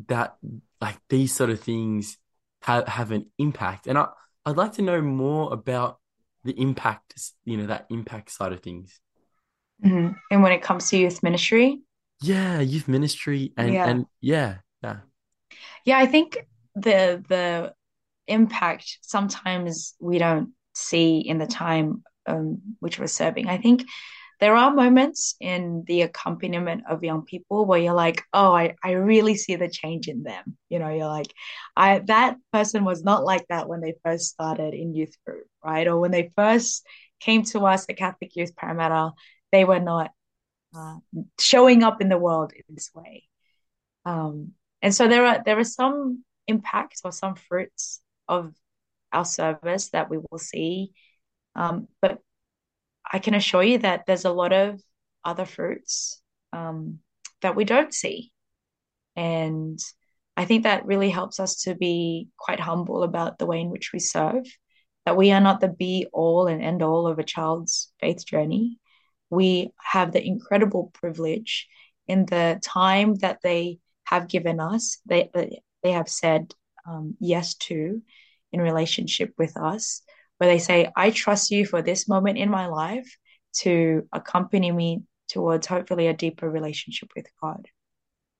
[0.08, 0.36] that
[0.80, 2.18] like these sort of things
[2.62, 4.08] have have an impact and I
[4.46, 5.98] I'd like to know more about
[6.44, 9.00] the impact you know that impact side of things
[9.84, 10.14] Mm-hmm.
[10.32, 11.82] And when it comes to youth ministry,
[12.22, 13.88] yeah, youth ministry, and yeah.
[13.88, 14.98] and yeah, yeah,
[15.86, 15.98] yeah.
[15.98, 16.38] I think
[16.76, 17.74] the the
[18.28, 23.48] impact sometimes we don't see in the time um, which we're serving.
[23.48, 23.86] I think
[24.40, 28.92] there are moments in the accompaniment of young people where you're like, oh, I, I
[28.92, 30.58] really see the change in them.
[30.70, 31.34] You know, you're like,
[31.76, 35.88] I that person was not like that when they first started in youth group, right?
[35.88, 36.86] Or when they first
[37.20, 39.14] came to us at Catholic Youth Parramatta,
[39.56, 40.12] they were not
[40.76, 40.98] uh,
[41.40, 43.24] showing up in the world in this way.
[44.04, 48.54] Um, and so there are there are some impacts or some fruits of
[49.14, 50.92] our service that we will see,
[51.56, 52.20] um, but
[53.10, 54.82] I can assure you that there's a lot of
[55.24, 57.00] other fruits um,
[57.42, 58.34] that we don't see,
[59.16, 59.80] and
[60.36, 63.94] I think that really helps us to be quite humble about the way in which
[63.94, 64.46] we serve.
[65.06, 68.80] That we are not the be all and end all of a child's faith journey,
[69.30, 71.68] we have the incredible privilege
[72.08, 75.30] in the time that they have given us, they,
[75.84, 76.54] they have said
[76.88, 78.02] um, yes to
[78.52, 80.02] in relationship with us,
[80.38, 83.18] where they say, I trust you for this moment in my life
[83.58, 87.68] to accompany me towards hopefully a deeper relationship with God.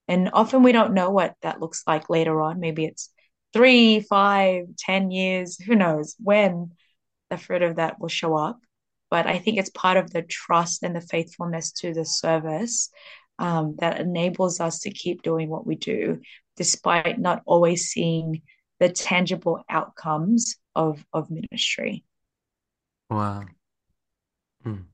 [0.08, 2.60] And often we don't know what that looks like later on.
[2.60, 3.10] Maybe it's
[3.54, 6.72] three, five, ten years, who knows when
[7.30, 8.60] the fruit of that will show up.
[9.10, 12.90] But I think it's part of the trust and the faithfulness to the service
[13.40, 16.22] um, that enables us to keep doing what we do,
[16.58, 18.42] despite not always seeing
[18.80, 22.04] the tangible outcomes of of ministry.
[23.10, 23.46] Wow.
[24.66, 24.86] Mm.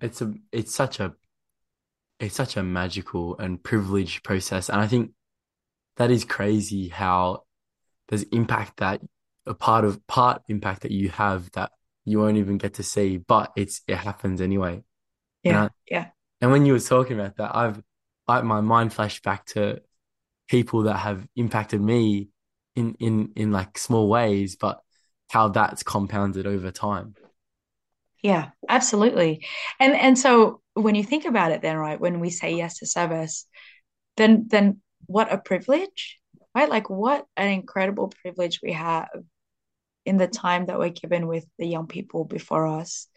[0.00, 1.14] It's a it's such a
[2.20, 4.68] it's such a magical and privileged process.
[4.68, 5.12] And I think
[5.96, 7.42] that is crazy how
[8.08, 9.00] there's impact that
[9.46, 11.72] a part of part impact that you have that
[12.04, 14.82] you won't even get to see, but it's it happens anyway.
[15.48, 17.82] And Yeah, I, yeah, and when you were talking about that, I've
[18.28, 19.82] I, my mind flashed back to
[20.48, 22.30] people that have impacted me
[22.76, 24.82] in in in like small ways, but
[25.30, 27.16] how that's compounded over time.
[28.22, 29.44] yeah, absolutely.
[29.78, 32.86] And and so when you think about it then, right, when we say yes to
[32.86, 33.46] service,
[34.16, 36.20] then then what a privilege,
[36.54, 36.68] right?
[36.70, 39.08] Like what an incredible privilege we have
[40.06, 43.08] in the time that we're given with the young people before us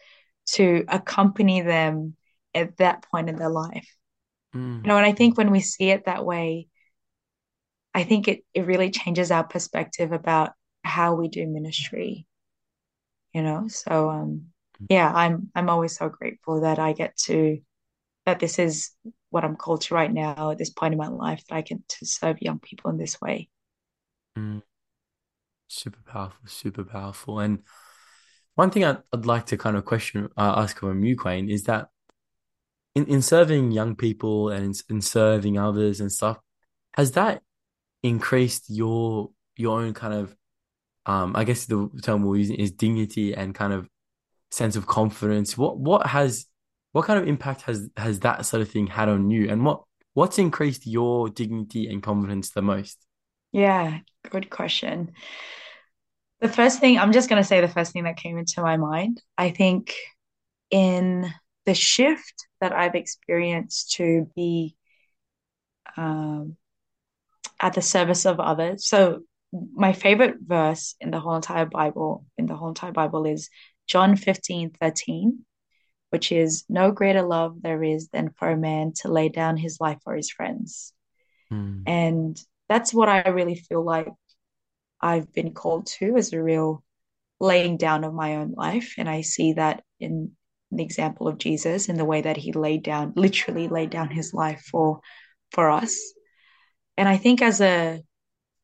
[0.46, 2.16] to accompany them
[2.54, 3.88] at that point in their life.
[4.84, 6.68] You Mm, know, and I think when we see it that way,
[7.94, 10.52] I think it it really changes our perspective about
[10.84, 12.26] how we do ministry,
[13.32, 13.68] you know?
[13.68, 14.46] So um
[14.88, 17.58] yeah, I'm I'm always so grateful that I get to
[18.26, 18.92] that this is
[19.30, 21.84] what I'm called to right now at this point in my life that I can
[21.88, 23.50] to serve young people in this way.
[24.36, 24.62] mm.
[25.68, 27.40] Super powerful, super powerful.
[27.40, 27.62] And
[28.54, 31.64] one thing I'd, I'd like to kind of question, uh, ask from you, Qwayne, is
[31.64, 31.88] that
[32.94, 36.38] in, in serving young people and in, in serving others and stuff,
[36.96, 37.42] has that
[38.02, 40.34] increased your your own kind of
[41.06, 43.88] um I guess the term we're using is dignity and kind of
[44.50, 45.58] sense of confidence.
[45.58, 46.46] What what has
[46.92, 49.48] what kind of impact has has that sort of thing had on you?
[49.48, 49.82] And what
[50.14, 53.04] what's increased your dignity and confidence the most?
[53.52, 53.98] Yeah,
[54.30, 55.12] good question.
[56.40, 58.76] The first thing, I'm just going to say the first thing that came into my
[58.76, 59.20] mind.
[59.36, 59.94] I think
[60.70, 61.32] in
[61.66, 64.76] the shift that I've experienced to be
[65.96, 66.56] um,
[67.60, 68.86] at the service of others.
[68.86, 69.22] So,
[69.72, 73.48] my favorite verse in the whole entire Bible, in the whole entire Bible, is
[73.86, 75.44] John 15 13,
[76.10, 79.80] which is no greater love there is than for a man to lay down his
[79.80, 80.92] life for his friends.
[81.50, 84.08] Mm, And that's what I really feel like
[85.00, 86.82] I've been called to as a real
[87.40, 88.94] laying down of my own life.
[88.98, 90.32] And I see that in
[90.70, 94.34] the example of Jesus in the way that he laid down, literally laid down his
[94.34, 95.00] life for
[95.52, 95.98] for us.
[96.96, 98.02] And I think as a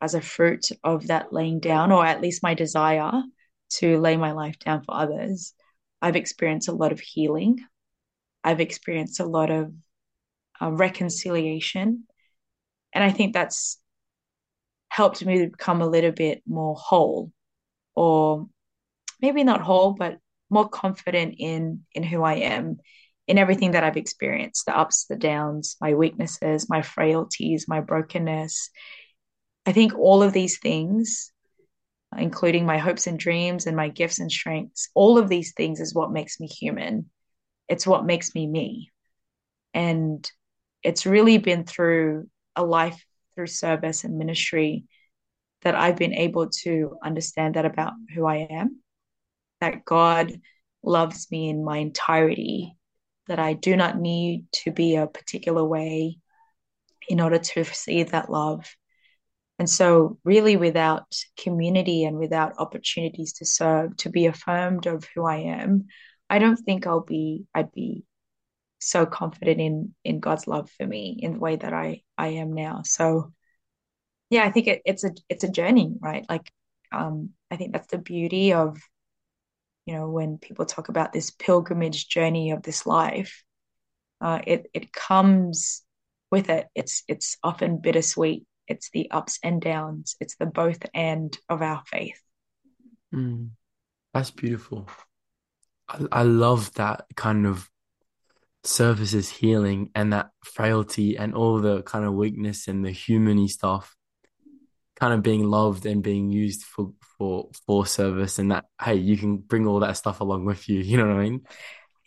[0.00, 3.22] as a fruit of that laying down, or at least my desire
[3.70, 5.54] to lay my life down for others,
[6.02, 7.60] I've experienced a lot of healing.
[8.42, 9.72] I've experienced a lot of
[10.60, 12.04] uh, reconciliation.
[12.92, 13.78] And I think that's
[14.94, 17.32] helped me to become a little bit more whole
[17.96, 18.46] or
[19.20, 20.18] maybe not whole, but
[20.50, 22.78] more confident in in who I am,
[23.26, 28.70] in everything that I've experienced, the ups, the downs, my weaknesses, my frailties, my brokenness.
[29.66, 31.32] I think all of these things,
[32.16, 35.92] including my hopes and dreams and my gifts and strengths, all of these things is
[35.92, 37.10] what makes me human.
[37.68, 38.92] It's what makes me me.
[39.72, 40.30] And
[40.84, 43.04] it's really been through a life
[43.34, 44.84] through service and ministry
[45.62, 48.82] that I've been able to understand that about who I am
[49.60, 50.40] that God
[50.82, 52.76] loves me in my entirety,
[53.28, 56.18] that I do not need to be a particular way
[57.08, 58.76] in order to receive that love.
[59.58, 61.06] And so, really, without
[61.38, 65.86] community and without opportunities to serve, to be affirmed of who I am,
[66.28, 68.04] I don't think I'll be, I'd be
[68.84, 72.52] so confident in in God's love for me in the way that I I am
[72.52, 72.82] now.
[72.84, 73.32] So
[74.30, 76.24] yeah, I think it, it's a it's a journey, right?
[76.28, 76.50] Like
[76.92, 78.78] um I think that's the beauty of
[79.86, 83.44] you know, when people talk about this pilgrimage journey of this life,
[84.20, 85.82] uh, it it comes
[86.30, 86.66] with it.
[86.74, 88.46] It's it's often bittersweet.
[88.66, 90.16] It's the ups and downs.
[90.20, 92.18] It's the both and of our faith.
[93.14, 93.50] mm.
[94.14, 94.88] That's beautiful.
[95.88, 97.68] I, I love that kind of
[98.64, 103.96] services healing and that frailty and all the kind of weakness and the humany stuff
[104.96, 109.16] kind of being loved and being used for for for service and that hey you
[109.16, 111.42] can bring all that stuff along with you you know what I mean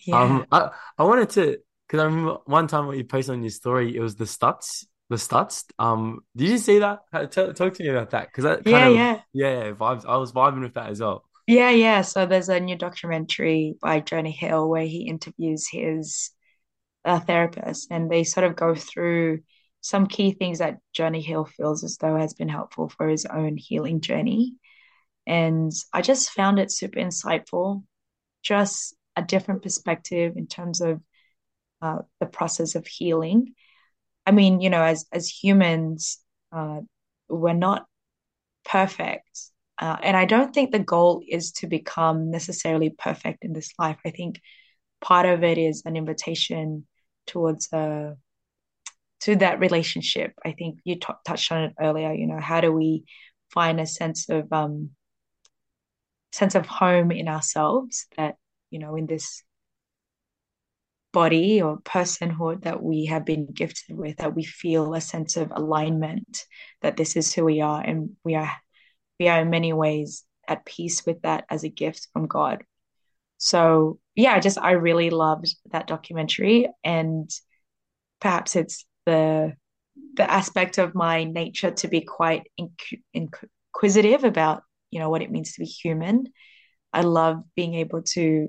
[0.05, 0.37] Yeah.
[0.37, 3.51] um I I wanted to because I remember one time what you posted on your
[3.51, 7.83] story it was the Stutz the Stutz um did you see that Uh, talk to
[7.83, 9.21] me about that because that kind Yeah, of yeah.
[9.33, 12.01] yeah, yeah vibes I was vibing with that as well Yeah, yeah.
[12.01, 16.31] So there's a new documentary by Jonah Hill where he interviews his
[17.07, 19.39] uh, therapist and they sort of go through
[19.81, 23.55] some key things that Jonah Hill feels as though has been helpful for his own
[23.57, 24.55] healing journey.
[25.25, 27.83] And I just found it super insightful,
[28.43, 31.01] just a different perspective in terms of
[31.81, 33.53] uh, the process of healing.
[34.25, 36.19] I mean, you know, as as humans,
[36.51, 36.81] uh,
[37.29, 37.85] we're not
[38.65, 39.29] perfect.
[39.79, 43.97] Uh, and I don't think the goal is to become necessarily perfect in this life.
[44.05, 44.41] I think
[44.99, 46.87] part of it is an invitation
[47.27, 48.15] towards uh,
[49.21, 50.33] to that relationship.
[50.43, 52.13] I think you t- touched on it earlier.
[52.13, 53.05] You know, how do we
[53.51, 54.91] find a sense of um,
[56.31, 58.35] sense of home in ourselves that
[58.69, 59.43] you know in this
[61.13, 65.51] body or personhood that we have been gifted with that we feel a sense of
[65.51, 66.45] alignment
[66.81, 68.51] that this is who we are and we are
[69.19, 72.63] we are in many ways at peace with that as a gift from God.
[73.37, 77.29] So yeah, I just I really loved that documentary, and
[78.19, 79.53] perhaps it's the
[80.15, 82.43] the aspect of my nature to be quite
[83.13, 86.25] inquisitive about you know what it means to be human.
[86.91, 88.47] I love being able to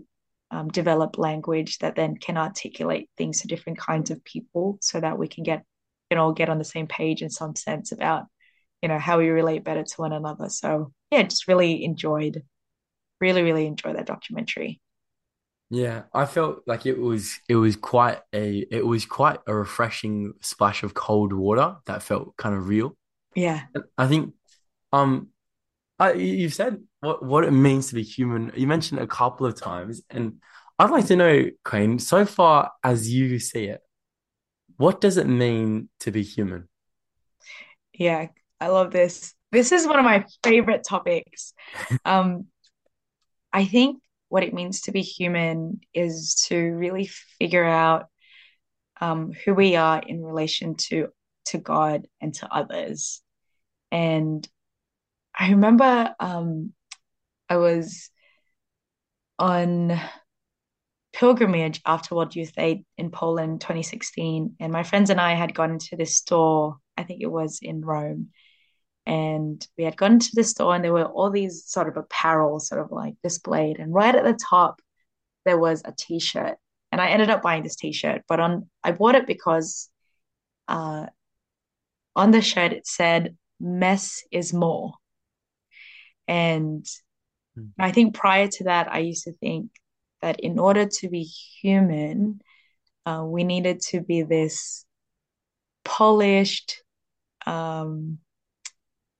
[0.50, 5.18] um, develop language that then can articulate things to different kinds of people, so that
[5.18, 5.64] we can get
[6.10, 8.24] can all get on the same page in some sense about
[8.80, 12.42] you know how we relate better to one another so yeah just really enjoyed
[13.20, 14.80] really really enjoyed that documentary
[15.70, 20.32] yeah i felt like it was it was quite a it was quite a refreshing
[20.40, 22.96] splash of cold water that felt kind of real
[23.34, 23.62] yeah
[23.96, 24.32] i think
[24.92, 25.28] um
[25.98, 29.60] I, you've said what what it means to be human you mentioned a couple of
[29.60, 30.40] times and
[30.78, 33.80] i'd like to know Qwayne so far as you see it
[34.76, 36.68] what does it mean to be human
[37.92, 38.28] yeah
[38.60, 39.34] I love this.
[39.52, 41.52] This is one of my favorite topics.
[42.04, 42.46] Um,
[43.52, 47.06] I think what it means to be human is to really
[47.38, 48.06] figure out
[49.00, 51.08] um, who we are in relation to
[51.46, 53.22] to God and to others.
[53.90, 54.46] And
[55.38, 56.72] I remember um,
[57.48, 58.10] I was
[59.38, 59.98] on
[61.12, 65.78] pilgrimage after World Youth Day in Poland 2016, and my friends and I had gone
[65.78, 66.76] to this store.
[66.96, 68.28] I think it was in Rome,
[69.08, 72.60] and we had gone to the store and there were all these sort of apparel
[72.60, 73.78] sort of like displayed.
[73.78, 74.82] And right at the top
[75.46, 76.58] there was a t-shirt.
[76.92, 79.88] And i ended up buying this t-shirt but on i bought it because
[80.68, 81.06] uh,
[82.14, 84.92] on the shirt it said mess is more.
[86.28, 86.86] And
[87.54, 87.68] hmm.
[87.78, 89.70] i think prior to that i used to think
[90.20, 92.40] that in order to be human
[93.06, 94.84] uh, we needed to be this
[95.82, 96.82] polished
[97.46, 98.18] um,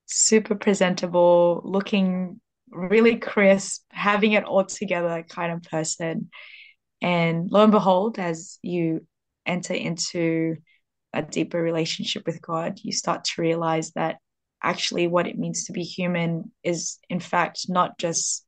[0.08, 2.40] super presentable, looking
[2.70, 6.30] really crisp, having it all together kind of person.
[7.00, 9.06] And lo and behold, as you
[9.46, 10.56] enter into
[11.12, 14.16] a deeper relationship with God, you start to realize that
[14.62, 18.44] actually what it means to be human is, in fact, not just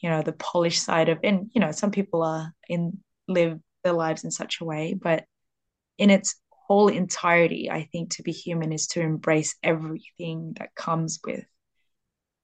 [0.00, 2.98] you know the polished side of and you know some people are in
[3.28, 5.24] live their lives in such a way but
[5.98, 6.36] in its
[6.66, 11.44] whole entirety, I think to be human is to embrace everything that comes with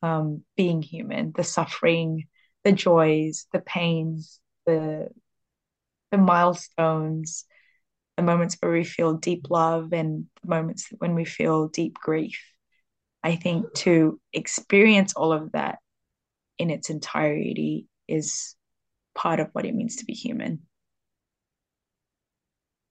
[0.03, 2.29] um, being human, the suffering,
[2.65, 5.09] the joys, the pains, the
[6.11, 7.47] the milestones,
[8.17, 12.39] the moments where we feel deep love and the moments when we feel deep grief.
[13.25, 15.79] I think to experience all of that
[16.59, 18.55] in its entirety is
[19.15, 20.61] part of what it means to be human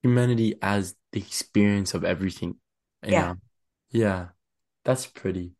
[0.02, 2.56] humanity as the experience of everything.
[3.06, 3.36] Yeah.
[3.90, 4.28] yeah.
[4.86, 5.54] That's pretty.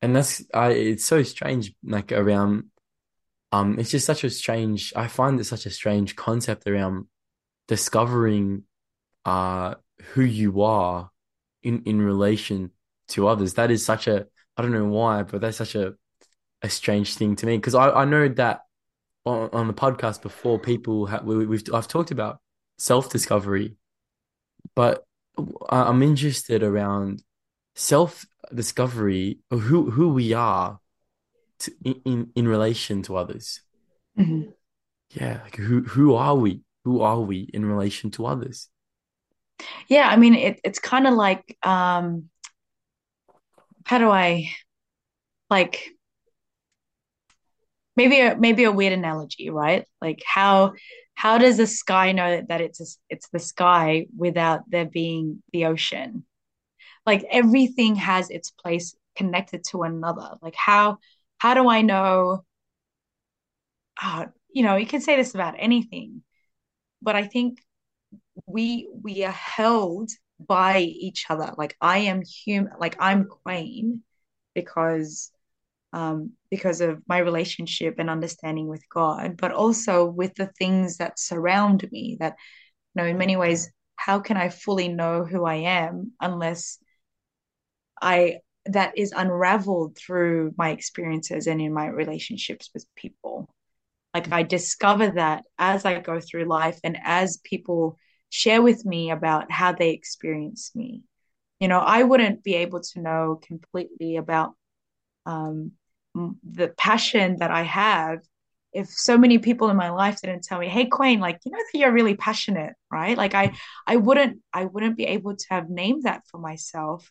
[0.00, 2.64] And that's I it's so strange, like around
[3.50, 7.06] um it's just such a strange I find it such a strange concept around
[7.66, 8.64] discovering
[9.24, 9.74] uh
[10.12, 11.10] who you are
[11.62, 12.70] in in relation
[13.08, 13.54] to others.
[13.54, 14.26] That is such a
[14.56, 15.94] I don't know why, but that's such a
[16.62, 18.62] a strange thing to me because I, I know that
[19.24, 22.40] on, on the podcast before people have we, we've I've talked about
[22.78, 23.76] self discovery,
[24.74, 25.04] but
[25.68, 27.22] I'm interested around
[27.74, 30.80] self discovery who who we are
[31.60, 33.60] to, in in relation to others.
[34.18, 34.50] Mm-hmm.
[35.10, 36.62] Yeah, like who who are we?
[36.84, 38.68] Who are we in relation to others?
[39.88, 42.30] Yeah, I mean it, it's kind of like um
[43.84, 44.50] how do I
[45.50, 45.90] like
[47.96, 49.86] maybe a, maybe a weird analogy, right?
[50.00, 50.74] Like how
[51.18, 56.24] how does the sky know that it's it's the sky without there being the ocean?
[57.04, 60.36] Like everything has its place connected to another.
[60.40, 60.98] Like how
[61.38, 62.44] how do I know?
[64.00, 66.22] Uh, you know, you can say this about anything,
[67.02, 67.58] but I think
[68.46, 71.52] we we are held by each other.
[71.58, 74.02] Like I am human, like I'm Qwayne
[74.54, 75.32] because
[75.92, 81.18] um, because of my relationship and understanding with God, but also with the things that
[81.18, 82.16] surround me.
[82.20, 82.36] That,
[82.94, 86.78] you know, in many ways, how can I fully know who I am unless
[88.00, 93.48] I that is unraveled through my experiences and in my relationships with people.
[94.14, 97.96] Like I discover that as I go through life and as people
[98.30, 101.02] share with me about how they experience me.
[101.60, 104.54] You know, I wouldn't be able to know completely about
[105.26, 105.72] um,
[106.14, 108.20] the passion that I have
[108.72, 111.58] if so many people in my life didn't tell me, "Hey, Qwayne, like you know
[111.58, 113.52] that you're really passionate, right?" Like I,
[113.86, 117.10] I wouldn't, I wouldn't be able to have named that for myself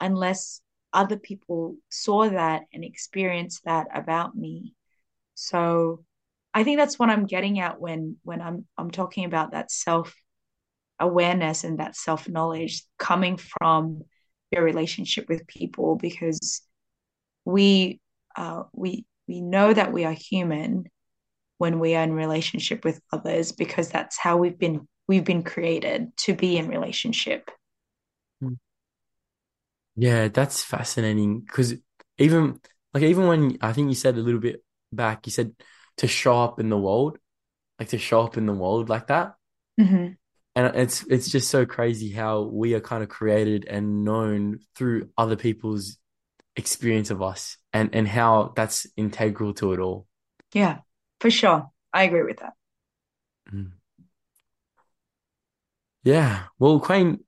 [0.00, 0.60] unless
[0.92, 4.74] other people saw that and experienced that about me.
[5.34, 6.04] So,
[6.54, 10.14] I think that's what I'm getting at when when I'm I'm talking about that self
[11.00, 14.02] awareness and that self knowledge coming from
[14.50, 16.62] your relationship with people because
[17.44, 18.00] we
[18.38, 20.84] uh, we we know that we are human
[21.58, 26.16] when we are in relationship with others because that's how we've been we've been created
[26.18, 27.50] to be in relationship.
[29.96, 31.74] Yeah, that's fascinating because
[32.18, 32.60] even
[32.94, 34.62] like even when I think you said a little bit
[34.92, 35.52] back, you said
[35.96, 37.18] to show up in the world,
[37.80, 39.34] like to show up in the world like that.
[39.80, 40.12] Mm-hmm.
[40.54, 45.10] And it's it's just so crazy how we are kind of created and known through
[45.18, 45.98] other people's
[46.58, 50.06] experience of us and and how that's integral to it all.
[50.52, 50.78] Yeah,
[51.20, 51.70] for sure.
[51.94, 52.52] I agree with that.
[53.50, 53.72] Mm.
[56.02, 56.44] Yeah.
[56.58, 57.20] Well, Qwayne,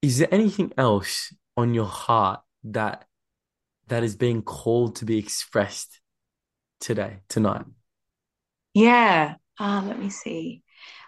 [0.00, 3.06] is there anything else on your heart that
[3.88, 6.00] that is being called to be expressed
[6.80, 7.66] today, tonight?
[8.72, 9.34] Yeah.
[9.58, 10.62] Uh, let me see.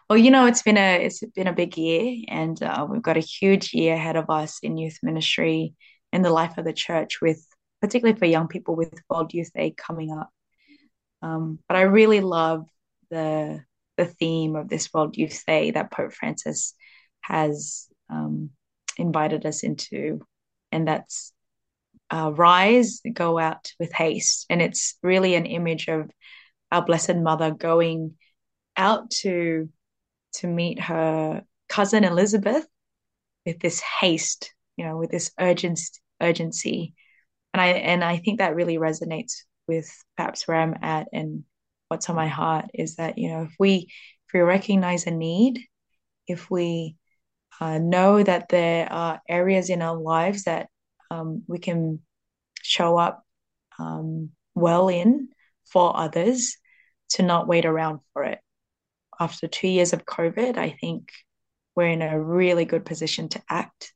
[0.09, 3.17] Well, you know, it's been a it's been a big year, and uh, we've got
[3.17, 5.75] a huge year ahead of us in youth ministry
[6.17, 7.47] in the life of the church, with
[7.83, 10.31] particularly for young people with World Youth Day coming up.
[11.21, 12.67] Um, but I really love
[13.11, 13.63] the
[13.97, 16.75] the theme of this World Youth Day that Pope Francis
[17.21, 18.51] has um,
[18.97, 20.21] invited us into,
[20.73, 21.33] and that's
[22.11, 26.11] uh, rise, go out with haste, and it's really an image of
[26.73, 28.15] our Blessed Mother going
[28.77, 29.69] out to
[30.35, 32.67] to meet her cousin Elizabeth
[33.45, 36.95] with this haste, you know, with this urgency, urgency,
[37.55, 41.45] and I and I think that really resonates with perhaps where I'm at and
[41.89, 43.89] what's on my heart is that you know if we
[44.29, 45.61] if we recognize a need,
[46.27, 46.97] if we
[47.61, 50.69] uh, know that there are areas in our lives that
[51.11, 52.01] um, we can
[52.63, 53.25] show up
[53.79, 55.29] um, well in
[55.65, 56.57] for others,
[57.11, 58.39] to not wait around for it.
[59.19, 61.11] After two years of COVID, I think
[61.75, 63.93] we're in a really good position to act.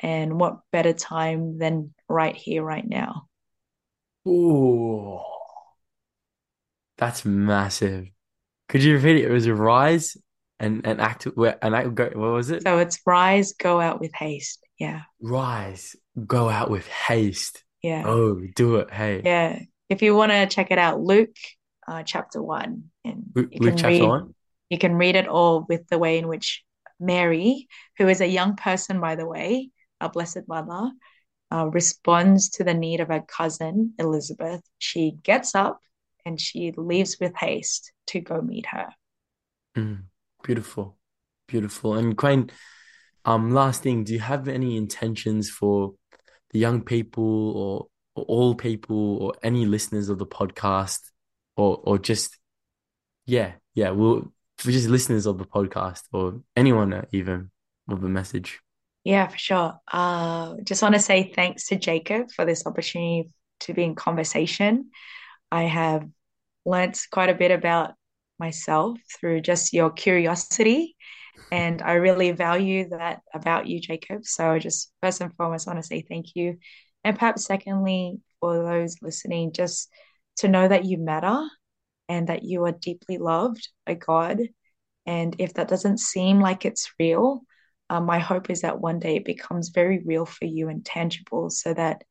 [0.00, 3.28] And what better time than right here, right now?
[4.26, 5.20] Ooh,
[6.96, 8.06] that's massive.
[8.68, 9.24] Could you repeat it?
[9.24, 10.16] It was a rise
[10.60, 12.62] and and act where and act go what was it?
[12.62, 14.60] So it's rise, go out with haste.
[14.78, 15.02] Yeah.
[15.20, 15.96] Rise,
[16.26, 17.64] go out with haste.
[17.82, 18.04] Yeah.
[18.06, 18.90] Oh, do it.
[18.90, 19.22] Hey.
[19.24, 19.60] Yeah.
[19.88, 21.34] If you want to check it out, Luke
[21.86, 24.34] uh, chapter one, and Luke can chapter read one.
[24.68, 26.64] you can read it all with the way in which
[27.00, 29.70] Mary, who is a young person, by the way,
[30.00, 30.90] a blessed mother,
[31.50, 34.62] uh, responds to the need of her cousin Elizabeth.
[34.78, 35.80] She gets up
[36.24, 38.88] and she leaves with haste to go meet her.
[39.76, 40.04] Mm,
[40.42, 40.96] beautiful,
[41.46, 41.94] beautiful.
[41.94, 42.50] And Qwayne,
[43.24, 45.94] um, last thing, do you have any intentions for
[46.50, 51.00] the young people or, or all people or any listeners of the podcast
[51.56, 52.38] or or just
[53.26, 57.50] yeah, yeah, well, for just listeners of the podcast or anyone even
[57.86, 58.60] with a message?
[59.08, 59.80] Yeah, for sure.
[59.90, 63.30] Uh, just want to say thanks to Jacob for this opportunity
[63.60, 64.90] to be in conversation.
[65.50, 66.06] I have
[66.66, 67.94] learnt quite a bit about
[68.38, 70.94] myself through just your curiosity.
[71.50, 74.26] And I really value that about you, Jacob.
[74.26, 76.58] So, just first and foremost, want to say thank you.
[77.02, 79.88] And perhaps, secondly, for those listening, just
[80.40, 81.48] to know that you matter
[82.10, 84.42] and that you are deeply loved by God.
[85.06, 87.40] And if that doesn't seem like it's real,
[87.90, 91.50] um, my hope is that one day it becomes very real for you and tangible
[91.50, 92.04] so that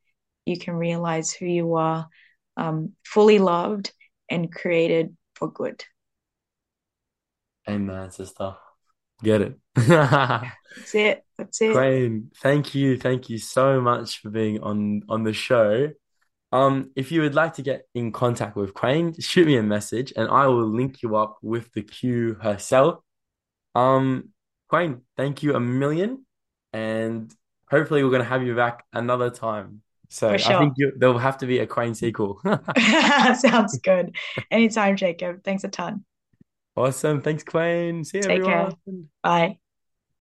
[0.45, 2.07] you can realize who you are
[2.55, 3.91] um, fully loved
[4.29, 5.83] and created for good.
[7.69, 8.55] Amen, sister.
[9.23, 9.59] Get it.
[9.75, 11.23] That's it.
[11.37, 11.75] That's it.
[11.75, 15.89] Qwayne, thank you, thank you so much for being on on the show.
[16.51, 20.13] Um, if you would like to get in contact with Qwayne, shoot me a message
[20.15, 22.99] and I will link you up with the Q herself.
[23.75, 24.29] Um,
[24.71, 26.25] Qwayne, thank you a million.
[26.73, 27.33] And
[27.69, 29.81] hopefully we're gonna have you back another time.
[30.09, 32.39] So For I think you, there'll have to be a Qwayne sequel.
[33.39, 34.15] Sounds good.
[34.51, 35.43] Anytime, Jacob.
[35.43, 36.05] Thanks a ton.
[36.75, 37.21] Awesome.
[37.21, 38.05] Thanks, Qwayne.
[38.05, 38.71] See you, Take care.
[38.85, 39.09] everyone.
[39.23, 39.57] Bye.